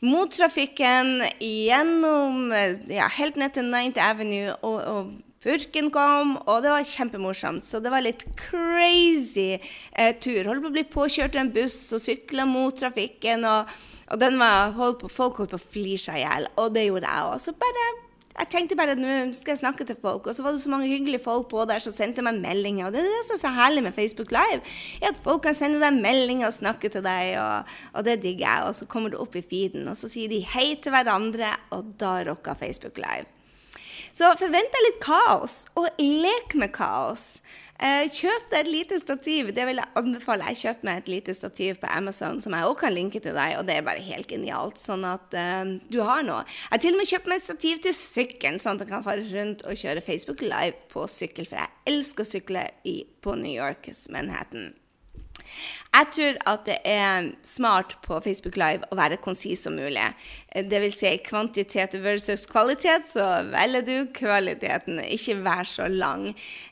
mot 0.00 0.32
trafikken, 0.32 1.20
gjennom 1.36 2.48
ja, 2.88 3.10
helt 3.18 3.36
ned 3.36 3.52
til 3.58 3.68
9th 3.68 4.00
Avenue, 4.00 4.56
og, 4.64 4.80
og 4.80 5.12
Purken 5.40 5.88
kom, 5.88 6.34
og 6.44 6.64
det 6.64 6.72
var 6.72 6.84
kjempemorsomt. 6.84 7.64
Så 7.64 7.78
det 7.80 7.92
var 7.92 8.04
litt 8.04 8.26
crazy 8.36 9.54
eh, 9.56 10.12
tur. 10.20 10.44
Holdt 10.44 10.66
på 10.66 10.68
å 10.68 10.74
bli 10.74 10.84
påkjørt 10.84 11.38
av 11.38 11.46
en 11.46 11.54
buss 11.54 11.78
og 11.96 12.02
sykla 12.04 12.44
mot 12.48 12.76
trafikken. 12.76 13.46
Og, 13.48 13.72
og 14.12 14.26
var, 14.36 14.74
holdt 14.76 15.00
på, 15.00 15.08
folk 15.08 15.40
holdt 15.40 15.54
på 15.56 15.60
å 15.60 15.70
flire 15.72 16.02
seg 16.02 16.20
i 16.20 16.26
hjel, 16.26 16.48
og 16.60 16.76
det 16.76 16.90
gjorde 16.90 17.08
jeg 17.08 17.32
òg. 17.32 17.40
Så 17.40 17.56
bare 17.56 17.88
jeg 18.40 18.48
tenkte 18.52 18.76
bare 18.78 18.94
at 18.96 19.00
nå 19.00 19.14
skal 19.36 19.52
jeg 19.54 19.60
snakke 19.60 19.84
til 19.88 19.98
folk, 20.00 20.26
og 20.26 20.36
så 20.36 20.44
var 20.44 20.54
det 20.56 20.62
så 20.62 20.70
mange 20.72 20.88
hyggelige 20.88 21.22
folk 21.22 21.48
på 21.50 21.64
der 21.68 21.82
som 21.84 21.94
sendte 21.94 22.24
meg 22.24 22.38
meldinger. 22.40 22.86
Og 22.86 22.94
det 22.94 23.02
er 23.02 23.10
det 23.10 23.24
som 23.28 23.36
er 23.36 23.42
så 23.42 23.52
herlig 23.56 23.84
med 23.84 23.96
Facebook 23.96 24.32
Live, 24.34 24.62
er 25.00 25.10
at 25.12 25.20
folk 25.24 25.44
kan 25.44 25.56
sende 25.56 25.82
deg 25.82 25.98
meldinger 26.00 26.48
og 26.48 26.56
snakke 26.56 26.92
til 26.92 27.04
deg, 27.04 27.34
og, 27.42 27.74
og 27.92 28.06
det 28.06 28.20
digger 28.24 28.46
jeg. 28.46 28.70
Og 28.70 28.78
så 28.78 28.88
kommer 28.90 29.12
du 29.12 29.18
opp 29.20 29.36
i 29.36 29.44
feeden, 29.44 29.90
og 29.90 29.98
så 30.00 30.08
sier 30.10 30.32
de 30.32 30.40
hei 30.54 30.72
til 30.80 30.94
hverandre, 30.94 31.52
og 31.76 31.92
da 32.00 32.16
rocker 32.30 32.56
Facebook 32.60 33.00
Live. 33.02 33.28
Så 34.16 34.26
forvent 34.40 34.72
deg 34.74 34.86
litt 34.88 35.02
kaos, 35.04 35.64
og 35.78 35.86
lek 36.00 36.56
med 36.58 36.72
kaos. 36.74 37.42
Kjøp 37.80 38.50
deg 38.50 38.58
et 38.60 38.68
lite 38.68 38.98
stativ. 39.00 39.52
Det 39.56 39.64
vil 39.68 39.80
jeg 39.80 39.92
anbefale. 39.96 40.50
Jeg 40.52 40.60
kjøpte 40.60 40.86
meg 40.88 41.00
et 41.00 41.08
lite 41.08 41.34
stativ 41.36 41.78
på 41.80 41.88
Amazon 41.88 42.40
som 42.44 42.56
jeg 42.56 42.68
også 42.68 42.80
kan 42.82 42.92
linke 42.92 43.22
til 43.24 43.36
deg, 43.36 43.56
og 43.56 43.64
det 43.68 43.78
er 43.78 43.86
bare 43.86 44.04
helt 44.04 44.28
genialt. 44.28 44.80
Sånn 44.80 45.06
at 45.08 45.32
uh, 45.32 45.76
du 45.88 46.00
har 46.04 46.26
noe. 46.26 46.42
Jeg 46.44 46.74
har 46.74 46.84
til 46.84 46.96
og 46.96 47.00
med 47.00 47.12
kjøpt 47.12 47.30
meg 47.32 47.40
et 47.40 47.46
stativ 47.46 47.80
til 47.86 47.96
sykkelen, 47.96 48.60
sånn 48.60 48.76
at 48.76 48.84
jeg 48.84 48.92
kan 48.92 49.06
fare 49.06 49.24
rundt 49.32 49.64
og 49.64 49.80
kjøre 49.80 50.04
Facebook 50.04 50.44
Live 50.44 50.76
på 50.92 51.06
sykkel, 51.08 51.48
for 51.48 51.62
jeg 51.62 51.94
elsker 51.94 52.26
å 52.26 52.32
sykle 52.34 52.68
i, 52.84 53.00
på 53.24 53.38
New 53.40 53.54
Yorks 53.54 54.08
Manhattan. 54.12 54.74
Jeg 55.90 56.06
tror 56.14 56.36
at 56.46 56.60
det 56.68 56.76
er 56.86 57.32
smart 57.42 57.96
på 58.04 58.20
Facebook 58.22 58.54
Live 58.60 58.86
å 58.94 58.98
være 58.98 59.18
konsis 59.22 59.64
som 59.66 59.74
mulig. 59.74 60.04
Vil 60.70 60.92
si 60.94 61.10
kvantitet 61.26 61.96
versus 62.02 62.44
kvalitet, 62.50 63.08
så 63.10 63.24
velger 63.50 63.82
du 63.86 63.94
kvaliteten. 64.14 65.00
Ikke 65.02 65.34
vær 65.42 65.66
så 65.66 65.88
lang. 65.90 66.28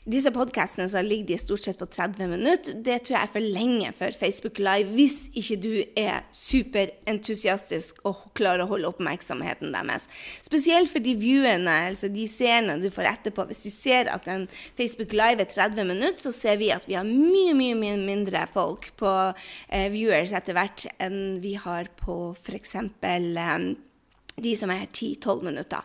Disse 0.07 0.31
podkastene 0.35 0.87
så 0.91 1.03
ligger 1.03 1.33
de 1.33 1.39
stort 1.41 1.67
sett 1.67 1.79
på 1.81 1.87
30 1.91 2.31
minutter. 2.31 2.77
Det 2.79 3.01
tror 3.03 3.17
jeg 3.17 3.27
er 3.27 3.33
for 3.33 3.49
lenge 3.57 3.91
for 3.99 4.15
Facebook 4.15 4.61
Live 4.63 4.95
hvis 4.95 5.17
ikke 5.35 5.59
du 5.63 5.73
er 5.99 6.23
superentusiastisk 6.35 7.99
og 8.07 8.23
klarer 8.39 8.63
å 8.63 8.69
holde 8.71 8.87
oppmerksomheten 8.93 9.75
deres. 9.75 10.07
Spesielt 10.47 10.91
for 10.91 11.03
de 11.03 11.17
viewene, 11.19 11.75
altså 11.91 12.07
de 12.11 12.27
seerne 12.31 12.79
du 12.79 12.87
får 12.93 13.11
etterpå. 13.11 13.49
Hvis 13.51 13.65
de 13.67 13.75
ser 13.75 14.13
at 14.15 14.31
en 14.31 14.47
Facebook 14.79 15.11
Live 15.11 15.43
er 15.43 15.51
30 15.51 15.91
minutter, 15.91 16.23
så 16.23 16.31
ser 16.35 16.59
vi 16.63 16.71
at 16.71 16.87
vi 16.87 16.95
har 16.95 17.07
mye, 17.07 17.51
mye, 17.51 17.75
mye 17.75 17.99
mindre 17.99 18.47
folk 18.47 18.68
på 18.99 19.11
eh, 19.69 19.87
viewers 19.93 20.33
etter 20.35 20.57
hvert 20.57 20.85
enn 21.01 21.39
vi 21.43 21.55
har 21.59 21.89
på 21.99 22.35
f.eks. 22.37 22.75
Eh, 22.75 23.69
de 24.39 24.55
som 24.55 24.71
er 24.71 24.87
10-12 24.87 25.43
minutter. 25.43 25.83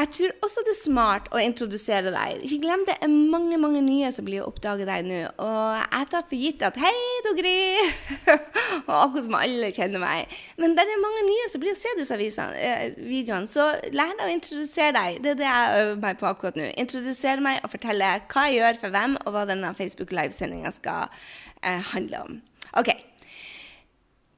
Jeg 0.00 0.08
tror 0.16 0.30
også 0.46 0.62
det 0.64 0.72
er 0.72 0.78
smart 0.78 1.26
å 1.34 1.40
introdusere 1.42 2.12
deg. 2.14 2.44
Ikke 2.46 2.62
glem 2.62 2.86
det 2.88 2.94
er 3.04 3.10
mange 3.10 3.58
mange 3.60 3.82
nye 3.84 4.08
som 4.14 4.24
blir 4.24 4.46
oppdaget 4.46 4.88
deg 4.88 5.04
nå. 5.04 5.18
Og 5.44 5.74
jeg 5.76 6.08
tar 6.14 6.24
for 6.30 6.40
gitt 6.40 6.64
at 6.64 6.78
hei, 6.80 6.94
Dogri! 7.26 7.52
og 8.88 8.94
akkurat 8.94 9.26
som 9.26 9.36
alle 9.36 9.68
kjenner 9.76 10.00
meg. 10.00 10.32
Men 10.62 10.78
det 10.78 10.86
er 10.86 11.04
mange 11.04 11.26
nye 11.28 11.50
som 11.52 11.60
blir 11.60 11.76
å 11.76 11.80
se 11.82 11.92
disse 11.98 12.16
eh, 12.16 12.96
videoene. 12.96 13.50
Så 13.50 13.68
lær 13.92 14.16
deg 14.16 14.24
å 14.24 14.32
introdusere 14.38 14.96
deg. 14.96 15.20
Det 15.20 15.34
er 15.34 15.40
det 15.42 15.50
jeg 15.50 15.84
øver 15.84 16.02
meg 16.06 16.22
på 16.22 16.30
akkurat 16.30 16.56
nå. 16.56 16.72
Introdusere 16.80 17.44
meg 17.44 17.60
og 17.60 17.74
fortelle 17.74 18.16
hva 18.32 18.48
jeg 18.48 18.62
gjør 18.62 18.82
for 18.86 18.96
hvem, 18.96 19.20
og 19.20 19.36
hva 19.36 19.46
denne 19.52 19.76
Facebook 19.76 20.16
Live-sendinga 20.16 20.72
skal 20.80 21.12
eh, 21.60 21.92
handle 21.92 22.24
om. 22.24 22.42
OK. 22.80 22.94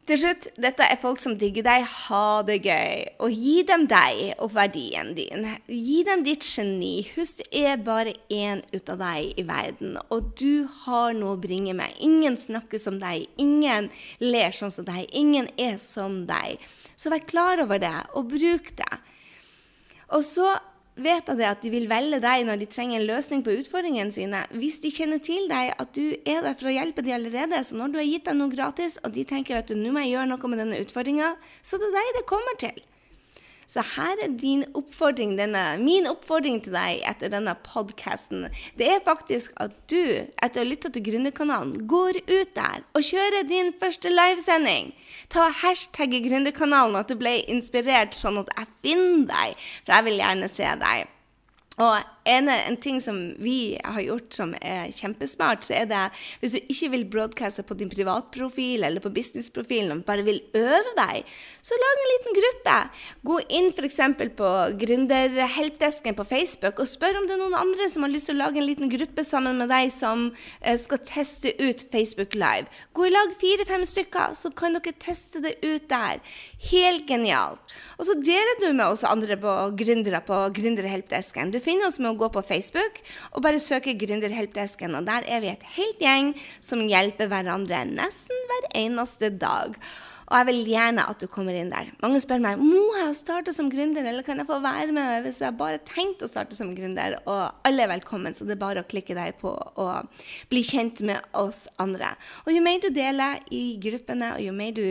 Til 0.02 0.18
slutt, 0.18 0.48
dette 0.58 0.82
er 0.82 0.98
folk 0.98 1.20
som 1.22 1.36
digger 1.38 1.62
deg. 1.62 1.84
Ha 1.86 2.42
det 2.42 2.56
gøy. 2.64 3.04
Og 3.22 3.30
gi 3.38 3.60
dem 3.68 3.84
deg 3.86 4.32
og 4.42 4.50
verdien 4.56 5.12
din. 5.14 5.46
Gi 5.70 6.00
dem 6.08 6.24
ditt 6.26 6.42
geni. 6.42 7.04
Husk, 7.14 7.38
det 7.38 7.62
er 7.62 7.84
bare 7.86 8.16
én 8.26 8.64
ut 8.72 8.90
av 8.90 8.98
deg 8.98 9.38
i 9.38 9.44
verden, 9.46 9.94
og 10.10 10.32
du 10.40 10.66
har 10.82 11.14
noe 11.14 11.36
å 11.36 11.40
bringe 11.44 11.76
med. 11.78 11.94
Ingen 12.02 12.34
snakker 12.40 12.82
som 12.82 12.98
deg. 12.98 13.28
Ingen 13.38 13.92
ler 14.18 14.50
sånn 14.50 14.74
som 14.74 14.88
deg. 14.90 15.06
Ingen 15.14 15.46
er 15.54 15.78
som 15.78 16.24
deg. 16.26 16.58
Så 16.98 17.12
vær 17.14 17.22
klar 17.22 17.62
over 17.62 17.78
det, 17.82 17.94
og 18.18 18.34
bruk 18.34 18.74
det. 18.82 18.92
Og 20.10 20.26
så 20.26 20.50
vet 20.94 21.28
jeg 21.28 21.38
det 21.38 21.48
at 21.48 21.62
de 21.64 21.72
vil 21.72 21.88
velge 21.90 22.20
deg 22.22 22.44
når 22.46 22.60
de 22.60 22.68
trenger 22.70 23.00
en 23.00 23.08
løsning 23.08 23.42
på 23.44 23.54
utfordringene 23.62 24.12
sine. 24.14 24.44
Hvis 24.52 24.80
de 24.84 24.92
kjenner 24.92 25.22
til 25.24 25.48
deg, 25.50 25.72
at 25.78 25.92
du 25.96 26.12
er 26.28 26.44
der 26.44 26.56
for 26.58 26.68
å 26.68 26.74
hjelpe 26.74 27.04
dem 27.04 27.16
allerede. 27.16 27.62
Så 27.64 27.78
når 27.78 27.92
du 27.92 28.00
har 28.02 28.08
gitt 28.08 28.28
dem 28.28 28.40
noe 28.42 28.52
gratis, 28.52 28.98
og 29.02 29.14
de 29.16 29.24
tenker 29.28 29.60
at 29.62 29.72
nå 29.72 29.92
må 29.92 30.04
jeg 30.04 30.16
gjøre 30.16 30.30
noe 30.32 30.52
med 30.52 30.64
denne 30.64 30.80
utfordringa, 30.84 31.34
så 31.64 31.80
det 31.80 31.90
er 31.90 31.98
deg 31.98 32.16
det 32.18 32.26
kommer 32.28 32.58
til. 32.60 32.82
Så 33.72 33.80
her 33.94 34.20
er 34.20 34.32
din 34.36 34.66
oppfordring, 34.76 35.38
denne, 35.38 35.60
min 35.80 36.04
oppfordring 36.10 36.58
til 36.60 36.74
deg 36.74 37.00
etter 37.08 37.30
denne 37.32 37.54
podkasten. 37.64 38.50
Det 38.76 38.88
er 38.92 39.00
faktisk 39.06 39.54
at 39.64 39.72
du, 39.88 40.28
etter 40.44 40.60
å 40.60 40.64
ha 40.64 40.68
lytta 40.68 40.90
til 40.92 41.06
Gründerkanalen, 41.06 41.86
går 41.88 42.20
ut 42.28 42.52
der 42.58 42.84
og 42.92 43.06
kjører 43.06 43.48
din 43.48 43.72
første 43.80 44.12
livesending. 44.12 44.92
Ta 45.32 45.48
hashtag 45.62 46.18
Gründerkanalen 46.26 47.00
at 47.00 47.08
du 47.08 47.16
ble 47.16 47.38
inspirert, 47.48 48.12
sånn 48.12 48.42
at 48.42 48.52
jeg 48.58 48.70
finner 48.84 49.24
deg, 49.32 49.66
for 49.86 49.96
jeg 49.96 50.08
vil 50.10 50.20
gjerne 50.20 50.52
se 50.52 50.76
deg. 50.84 51.08
Og 51.80 52.21
en, 52.24 52.48
en, 52.48 52.76
ting 52.76 53.00
som 53.02 53.18
vi 53.42 53.78
har 53.84 54.00
gjort 54.04 54.36
som 54.36 54.54
er 54.60 54.92
kjempesmart, 54.94 55.66
så 55.66 55.74
er 55.80 55.88
det 55.90 56.02
hvis 56.40 56.54
du 56.54 56.60
ikke 56.72 56.90
vil 56.94 57.06
broadcaste 57.10 57.64
på 57.66 57.76
din 57.78 57.90
privatprofil 57.90 58.86
eller 58.86 59.02
på 59.02 59.12
businessprofilen, 59.14 59.90
og 59.94 60.04
bare 60.06 60.24
vil 60.26 60.40
øve 60.58 60.94
deg, 60.98 61.26
så 61.62 61.78
lag 61.78 62.02
en 62.02 62.10
liten 62.12 62.38
gruppe. 62.38 62.76
Gå 63.26 63.38
inn 63.58 63.70
f.eks. 63.72 64.00
på 64.38 64.50
Gründerhelpdesken 64.82 66.18
på 66.18 66.26
Facebook 66.30 66.82
og 66.82 66.90
spør 66.90 67.20
om 67.20 67.28
det 67.28 67.36
er 67.36 67.42
noen 67.42 67.58
andre 67.58 67.88
som 67.90 68.06
har 68.06 68.12
lyst 68.12 68.30
til 68.30 68.38
å 68.38 68.44
lage 68.44 68.62
en 68.62 68.68
liten 68.68 68.92
gruppe 68.92 69.26
sammen 69.26 69.58
med 69.58 69.72
deg 69.72 69.90
som 69.94 70.28
eh, 70.60 70.78
skal 70.78 71.02
teste 71.06 71.54
ut 71.58 71.86
Facebook 71.92 72.38
Live. 72.38 72.70
Gå 72.94 73.08
i 73.08 73.12
lag 73.12 73.34
fire-fem 73.42 73.86
stykker, 73.88 74.38
så 74.38 74.52
kan 74.54 74.78
dere 74.78 74.94
teste 75.02 75.42
det 75.42 75.56
ut 75.64 75.88
der. 75.90 76.22
Helt 76.70 77.08
genialt. 77.10 77.76
Og 77.98 78.06
så 78.06 78.16
deler 78.18 78.60
du 78.62 78.68
med 78.70 78.86
oss 78.86 79.04
andre 79.06 79.36
på 79.40 79.52
gründere 79.78 80.22
på 80.26 80.38
Gründerhelpdesken. 80.54 81.50
Du 81.54 81.58
finner 81.62 81.90
oss 81.90 81.98
med 82.02 82.11
å 82.12 82.18
gå 82.20 82.30
på 82.32 82.44
Facebook 82.46 83.02
og 83.32 83.42
bare 83.44 83.60
søke 83.62 83.96
Gründerhelpdesken. 83.98 84.96
Og 84.98 85.08
der 85.08 85.26
er 85.26 85.42
vi 85.44 85.52
et 85.52 85.68
helt 85.76 86.02
gjeng 86.02 86.32
som 86.60 86.84
hjelper 86.86 87.30
hverandre 87.32 87.84
nesten 87.90 88.48
hver 88.50 88.70
eneste 88.84 89.32
dag. 89.34 89.78
Og 90.28 90.36
jeg 90.38 90.48
vil 90.48 90.60
gjerne 90.72 91.04
at 91.10 91.22
du 91.22 91.28
kommer 91.30 91.56
inn 91.56 91.72
der. 91.72 91.90
Mange 92.02 92.20
spør 92.22 92.42
meg 92.44 92.60
må 92.62 92.82
jeg 92.98 93.16
starte 93.18 93.54
som 93.54 93.70
gründer, 93.72 94.06
eller 94.08 94.24
kan 94.26 94.40
jeg 94.40 94.48
få 94.48 94.58
være 94.64 94.94
med 94.94 95.26
hvis 95.26 95.42
jeg 95.44 95.58
bare 95.58 95.80
tenkt 95.88 96.22
å 96.24 96.30
starte 96.30 96.56
som 96.56 96.72
gründer. 96.76 97.18
Og 97.26 97.68
alle 97.68 97.86
er 97.86 97.92
velkommen, 97.94 98.36
så 98.36 98.46
det 98.48 98.56
er 98.56 98.62
bare 98.62 98.84
å 98.84 98.88
klikke 98.88 99.16
deg 99.18 99.38
på 99.42 99.52
og 99.52 100.26
bli 100.52 100.62
kjent 100.66 101.02
med 101.06 101.24
oss 101.38 101.64
andre. 101.82 102.14
Og 102.46 102.54
jo 102.54 102.62
mer 102.64 102.82
du 102.82 102.90
deler 102.94 103.42
i 103.54 103.64
gruppene, 103.82 104.34
og 104.36 104.44
jo 104.44 104.54
mer 104.56 104.76
du 104.76 104.86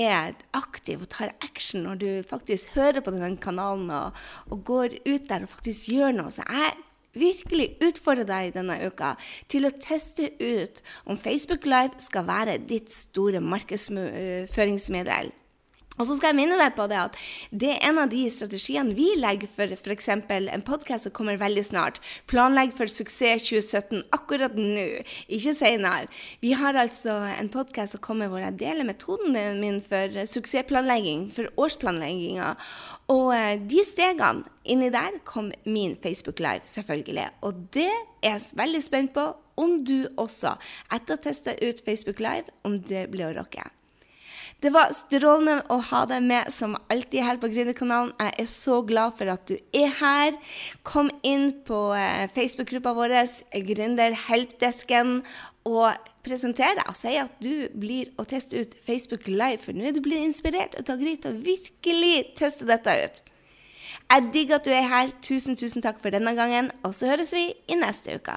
er 0.00 0.36
aktiv 0.56 1.02
og 1.04 1.10
tar 1.12 1.34
action 1.44 1.84
når 1.86 2.00
du 2.00 2.10
faktisk 2.28 2.74
hører 2.76 3.02
på 3.04 3.12
denne 3.14 3.34
kanalen 3.42 3.90
og, 3.94 4.16
og 4.50 4.62
går 4.68 5.00
ut 5.04 5.28
der 5.28 5.44
og 5.44 5.52
faktisk 5.58 5.92
gjør 5.94 6.16
noe, 6.16 6.32
så 6.34 6.46
jeg 6.46 6.78
virkelig 7.16 7.72
utfordre 7.84 8.26
deg 8.28 8.54
denne 8.54 8.76
uka 8.86 9.14
til 9.50 9.66
å 9.66 9.74
teste 9.80 10.30
ut 10.38 10.82
om 11.06 11.18
Facebook 11.18 11.66
Live 11.68 11.98
skal 12.02 12.28
være 12.28 12.58
ditt 12.70 12.92
store 12.94 13.40
markedsføringsmiddel. 13.42 15.32
Og 15.98 16.06
så 16.06 16.16
skal 16.16 16.30
jeg 16.30 16.38
minne 16.38 16.56
deg 16.56 16.72
på 16.76 16.86
det 16.88 16.96
at 16.96 17.16
det 17.50 17.72
er 17.74 17.82
en 17.90 17.98
av 18.00 18.10
de 18.12 18.22
strategiene 18.32 18.94
vi 18.96 19.10
legger 19.20 19.50
for 19.52 19.72
f.eks. 19.74 20.08
en 20.08 20.64
podkast 20.64 21.08
som 21.08 21.14
kommer 21.16 21.40
veldig 21.40 21.64
snart. 21.66 21.98
Planlegg 22.30 22.72
for 22.78 22.88
suksess 22.88 23.48
2017 23.48 24.06
akkurat 24.16 24.54
nå, 24.56 24.86
ikke 25.28 25.52
senere. 25.56 26.08
Vi 26.40 26.54
har 26.56 26.78
altså 26.78 27.18
en 27.34 27.50
podkast 27.52 27.96
som 27.96 28.04
kommer 28.04 28.30
hvor 28.30 28.40
jeg 28.40 28.56
deler 28.62 28.88
metoden 28.88 29.36
min 29.60 29.80
for 29.84 30.22
suksessplanlegging, 30.30 31.28
for 31.34 31.50
årsplanlegginga. 31.60 32.54
Og 33.12 33.26
eh, 33.36 33.58
de 33.60 33.84
stegene 33.84 34.46
inni 34.64 34.88
der 34.94 35.18
kom 35.28 35.50
min 35.66 35.98
Facebook 36.00 36.40
Live, 36.40 36.64
selvfølgelig. 36.70 37.28
Og 37.44 37.66
det 37.74 37.90
er 37.90 38.38
jeg 38.38 38.56
veldig 38.62 38.82
spent 38.86 39.12
på 39.16 39.26
om 39.60 39.76
du 39.84 40.06
også, 40.16 40.54
etter 40.94 41.12
å 41.12 41.18
ha 41.18 41.24
testa 41.26 41.56
ut 41.60 41.84
Facebook 41.84 42.22
Live, 42.24 42.48
om 42.64 42.78
det 42.78 43.08
blir 43.12 43.28
å 43.28 43.36
rocke. 43.42 43.66
Det 44.60 44.68
var 44.74 44.90
strålende 44.92 45.62
å 45.72 45.78
ha 45.88 46.02
deg 46.08 46.24
med 46.28 46.50
som 46.52 46.74
alltid 46.92 47.24
her 47.24 47.38
på 47.40 47.48
Gründerkanalen. 47.48 48.10
Jeg 48.20 48.34
er 48.42 48.48
så 48.50 48.82
glad 48.84 49.14
for 49.16 49.32
at 49.32 49.46
du 49.48 49.54
er 49.56 49.94
her. 50.02 50.36
Kom 50.84 51.08
inn 51.24 51.48
på 51.64 51.78
eh, 51.96 52.26
Facebook-gruppa 52.34 52.92
vår, 52.98 53.14
Gründer 53.70 54.16
Helpdesken, 54.26 55.22
og 55.64 56.12
presenter 56.24 56.76
deg 56.76 56.92
og 56.92 56.96
si 56.96 57.14
at 57.20 57.40
du 57.40 57.70
blir 57.72 58.12
å 58.20 58.26
teste 58.28 58.60
ut 58.60 58.76
Facebook 58.84 59.24
Live, 59.28 59.62
for 59.64 59.76
nå 59.76 59.88
er 59.88 59.96
du 59.96 60.02
blitt 60.04 60.28
inspirert 60.28 60.76
og 60.76 60.84
tar 60.88 61.00
greit 61.00 61.24
og 61.28 61.40
virkelig 61.46 62.14
teste 62.40 62.68
dette 62.68 62.96
ut. 63.00 63.24
Jeg 64.10 64.30
digger 64.34 64.60
at 64.60 64.68
du 64.68 64.74
er 64.74 64.88
her. 64.92 65.16
Tusen, 65.24 65.56
tusen 65.56 65.84
takk 65.84 66.04
for 66.04 66.12
denne 66.12 66.36
gangen, 66.36 66.68
og 66.84 66.92
så 66.96 67.08
høres 67.14 67.32
vi 67.36 67.48
i 67.48 67.80
neste 67.80 68.20
uke. 68.20 68.36